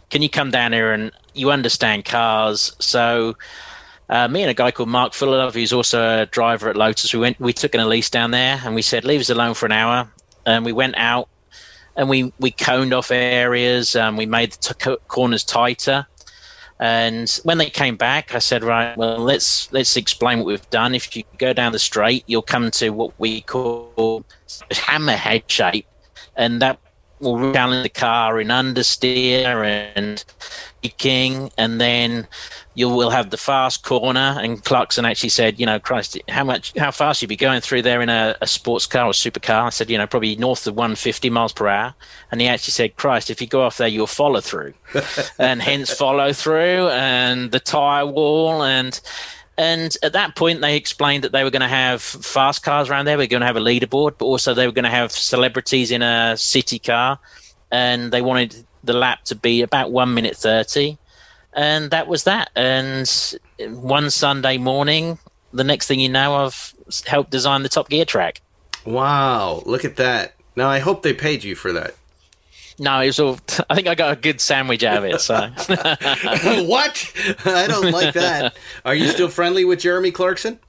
[0.09, 2.75] Can you come down here and you understand cars?
[2.79, 3.37] So,
[4.09, 7.19] uh, me and a guy called Mark Fullerlove, who's also a driver at Lotus, we
[7.19, 7.39] went.
[7.39, 10.09] We took an Elise down there, and we said, "Leave us alone for an hour."
[10.45, 11.27] And we went out,
[11.95, 13.95] and we we coned off areas.
[13.95, 16.07] and we made the t- corners tighter.
[16.79, 20.95] And when they came back, I said, "Right, well, let's let's explain what we've done.
[20.95, 24.23] If you go down the straight, you'll come to what we call
[24.69, 25.87] hammerhead shape,
[26.35, 26.79] and that
[27.19, 30.23] will challenge the car in understeer and
[30.81, 32.27] braking, and then
[32.77, 34.37] you will have the fast corner.
[34.39, 37.81] And Clarkson actually said, you know, Christ, how much, how fast you'd be going through
[37.81, 39.63] there in a, a sports car or supercar?
[39.63, 41.95] I said, you know, probably north of 150 miles per hour.
[42.31, 44.75] And he actually said, Christ, if you go off there, you'll follow through,
[45.39, 49.01] and hence follow through and the tire wall and.
[49.59, 53.05] And at that point, they explained that they were going to have fast cars around
[53.05, 53.17] there.
[53.17, 56.03] We're going to have a leaderboard, but also they were going to have celebrities in
[56.03, 57.17] a city car.
[57.71, 60.99] And they wanted the lap to be about one minute 30.
[61.57, 62.51] And that was that.
[62.55, 63.09] And
[63.59, 65.17] one Sunday morning,
[65.51, 66.73] the next thing you know, I've
[67.05, 68.41] helped design the Top Gear track.
[68.85, 70.35] Wow, look at that.
[70.55, 71.95] Now, I hope they paid you for that.
[72.79, 73.39] No, it was all.
[73.69, 75.19] I think I got a good sandwich out of it.
[75.19, 75.35] So
[76.65, 77.13] what?
[77.45, 78.55] I don't like that.
[78.85, 80.59] Are you still friendly with Jeremy Clarkson?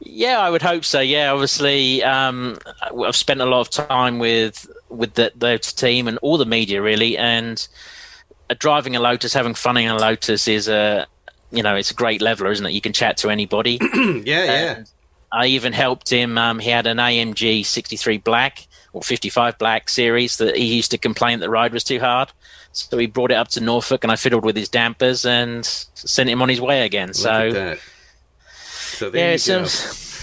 [0.00, 1.00] Yeah, I would hope so.
[1.00, 6.18] Yeah, obviously, um, I've spent a lot of time with with the, the team and
[6.18, 7.66] all the media really, and
[8.54, 11.06] driving a Lotus, having fun in a Lotus is a
[11.50, 12.72] you know it's a great leveler, isn't it?
[12.72, 13.78] You can chat to anybody.
[13.94, 14.84] yeah, yeah.
[15.32, 16.38] I even helped him.
[16.38, 20.98] Um, he had an AMG 63 Black or 55 Black series that he used to
[20.98, 22.32] complain that the ride was too hard.
[22.72, 26.28] So he brought it up to Norfolk, and I fiddled with his dampers and sent
[26.28, 27.08] him on his way again.
[27.08, 27.76] Look so.
[28.96, 29.58] So there yeah, you go.
[29.60, 29.68] um,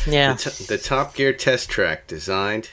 [0.07, 0.33] yeah.
[0.33, 2.71] The, t- the Top Gear test track designed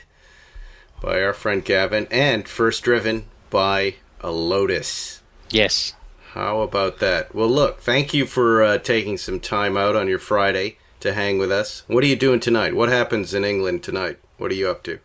[1.01, 5.20] by our friend Gavan and first driven by a Lotus.
[5.51, 5.95] Yes.
[6.33, 7.35] How about that?
[7.35, 11.39] Well, look, thank you for uh, taking some time out on your Friday to hang
[11.39, 11.83] with us.
[11.89, 12.75] What are you doing tonight?
[12.75, 14.19] What happens in England tonight?
[14.39, 15.01] What are you up to?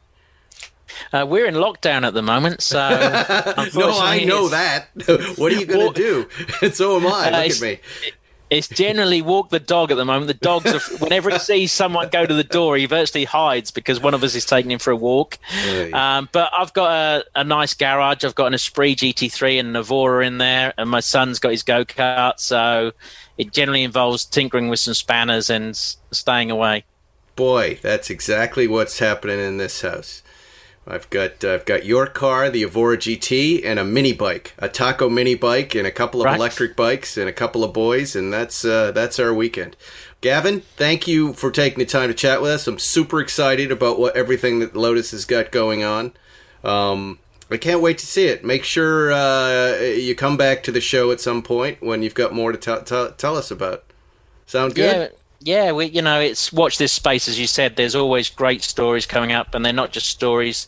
[1.12, 2.78] Uh, we're in lockdown at the moment, so
[3.76, 4.90] No, I know that.
[5.38, 6.28] what are you going Well- to
[6.62, 6.70] do?
[6.72, 7.32] so am I.
[7.32, 7.80] Uh, Look at me.
[8.50, 10.28] It's generally walk the dog at the moment.
[10.28, 14.00] The dogs are whenever he sees someone go to the door, he virtually hides because
[14.00, 15.40] one of us is taking him for a walk.
[15.48, 15.92] Hey.
[15.92, 18.24] Um, but I've got a, a nice garage.
[18.24, 21.64] I've got an Esprit GT3 and an Evora in there, and my son's got his
[21.64, 22.40] go kart.
[22.40, 22.92] So
[23.38, 26.86] it generally involves tinkering with some spanners and staying away.
[27.36, 30.22] Boy, that's exactly what's happening in this house.
[30.88, 34.70] I've got uh, I've got your car, the Evora GT, and a mini bike, a
[34.70, 36.36] Taco mini bike, and a couple of Right.
[36.36, 39.76] electric bikes, and a couple of boys, and that's uh, that's our weekend.
[40.22, 42.68] Gavan, thank you for taking the time to chat with us.
[42.68, 46.14] I'm super excited about what everything that Lotus has got going on.
[46.64, 47.20] Um,
[47.52, 48.44] I can't wait to see it.
[48.44, 52.34] Make sure uh, you come back to the show at some point when you've got
[52.34, 53.84] more to tell tell tell us about.
[54.46, 55.12] Sound good?
[55.12, 55.72] Yeah, yeah.
[55.72, 57.76] We, you know, it's watch this space as you said.
[57.76, 60.68] There's always great stories coming up, and they're not just stories;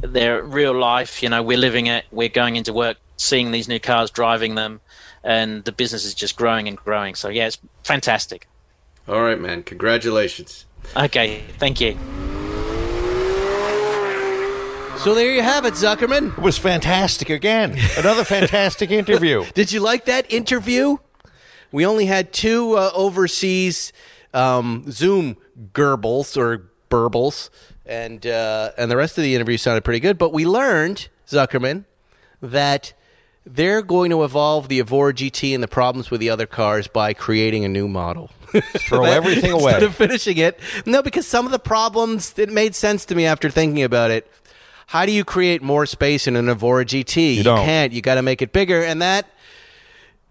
[0.00, 1.22] they're real life.
[1.22, 2.04] You know, we're living it.
[2.10, 4.80] We're going into work, seeing these new cars, driving them,
[5.24, 7.14] and the business is just growing and growing.
[7.14, 8.46] So yeah, it's fantastic.
[9.08, 9.62] All right, man.
[9.62, 10.66] Congratulations.
[10.96, 11.98] Okay, thank you.
[14.98, 16.36] So there you have it, Zuckerman.
[16.36, 17.74] It was fantastic again.
[17.96, 19.46] Another fantastic interview.
[19.54, 20.98] Did you like that interview?
[21.72, 23.92] We only had two uh, overseas
[24.34, 25.36] um, Zoom
[25.72, 27.50] gerbles or burbles,
[27.86, 30.18] and uh, and the rest of the interview sounded pretty good.
[30.18, 31.84] But we learned, Zuckerman,
[32.40, 32.92] that
[33.46, 37.14] they're going to evolve the Evora GT and the problems with the other cars by
[37.14, 38.30] creating a new model.
[38.78, 39.72] Throw everything away.
[39.72, 40.58] Instead of finishing it.
[40.84, 44.30] No, because some of the problems, it made sense to me after thinking about it.
[44.88, 47.36] How do you create more space in an Evora GT?
[47.36, 47.64] You, don't.
[47.64, 47.92] can't.
[47.92, 48.82] You got to make it bigger.
[48.82, 49.26] And that,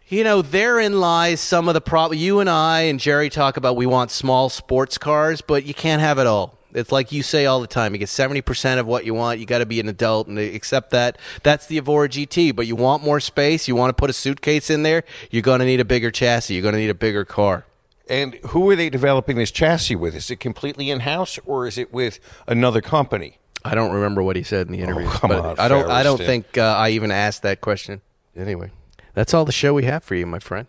[0.09, 2.19] you know, therein lies some of the problem.
[2.19, 6.01] You and I and Jerry talk about we want small sports cars, but you can't
[6.01, 6.57] have it all.
[6.73, 7.93] It's like you say all the time.
[7.93, 9.39] You get 70% of what you want.
[9.39, 11.17] You got to be an adult and accept that.
[11.41, 13.67] That's the Evora GT, but you want more space.
[13.67, 15.03] You want to put a suitcase in there.
[15.31, 16.53] You're going to need a bigger chassis.
[16.53, 17.65] You're going to need a bigger car.
[18.07, 20.15] And who are they developing this chassis with?
[20.15, 23.37] Is it completely in house or is it with another company?
[23.63, 25.07] I don't remember what he said in the interview.
[25.07, 25.89] Oh, come but on, I don't.
[25.89, 28.01] I don't think uh, I even asked that question.
[28.35, 28.71] Anyway,
[29.19, 30.65] that's all the show we have for you, my friend.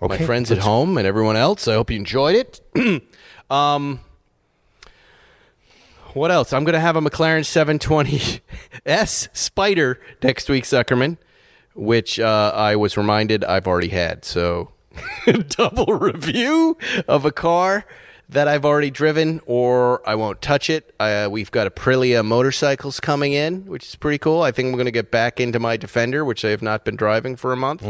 [0.00, 1.68] my friends at home and everyone else.
[1.68, 3.02] I hope you enjoyed it.
[3.50, 4.00] um,
[6.14, 6.54] what else?
[6.54, 11.18] I'm going to have a McLaren 720S Spider next week, Zuckerman,
[11.74, 14.24] which uh, I was reminded I've already had.
[14.24, 14.70] So,
[15.48, 17.84] double review of a car
[18.30, 20.94] that I've already driven, or I won't touch it.
[21.00, 24.42] Uh, we've got Aprilia motorcycles coming in, which is pretty cool.
[24.42, 26.96] I think I'm going to get back into my Defender, which I have not been
[26.96, 27.84] driving for a month.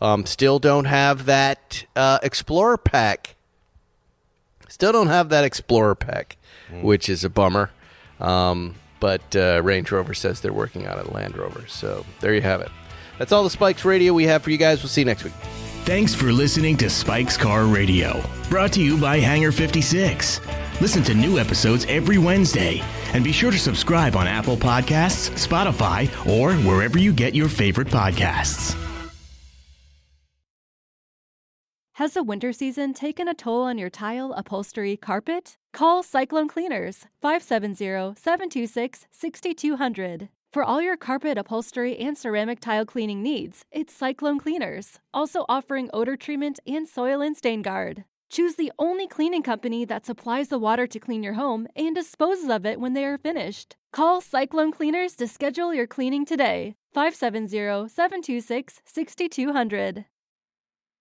[0.00, 3.34] Um, still don't have that uh, Explorer pack.
[4.68, 6.36] Still don't have that Explorer pack,
[6.80, 7.70] which is a bummer.
[8.20, 11.66] Um, but uh, Range Rover says they're working on a Land Rover.
[11.66, 12.70] So there you have it.
[13.18, 14.80] That's all the Spikes Radio we have for you guys.
[14.80, 15.34] We'll see you next week.
[15.84, 20.40] Thanks for listening to Spike's Car Radio, brought to you by Hangar 56.
[20.80, 22.80] Listen to new episodes every Wednesday,
[23.12, 27.88] and be sure to subscribe on Apple Podcasts, Spotify, or wherever you get your favorite
[27.88, 28.76] podcasts.
[31.94, 35.56] Has the winter season taken a toll on your tile, upholstery, carpet?
[35.72, 40.28] Call Cyclone Cleaners 570 726 6200.
[40.52, 45.88] For all your carpet, upholstery, and ceramic tile cleaning needs, it's Cyclone Cleaners, also offering
[45.94, 48.04] odor treatment and soil and stain guard.
[48.28, 52.50] Choose the only cleaning company that supplies the water to clean your home and disposes
[52.50, 53.76] of it when they are finished.
[53.94, 56.74] Call Cyclone Cleaners to schedule your cleaning today.
[56.92, 60.04] 570 726 6200.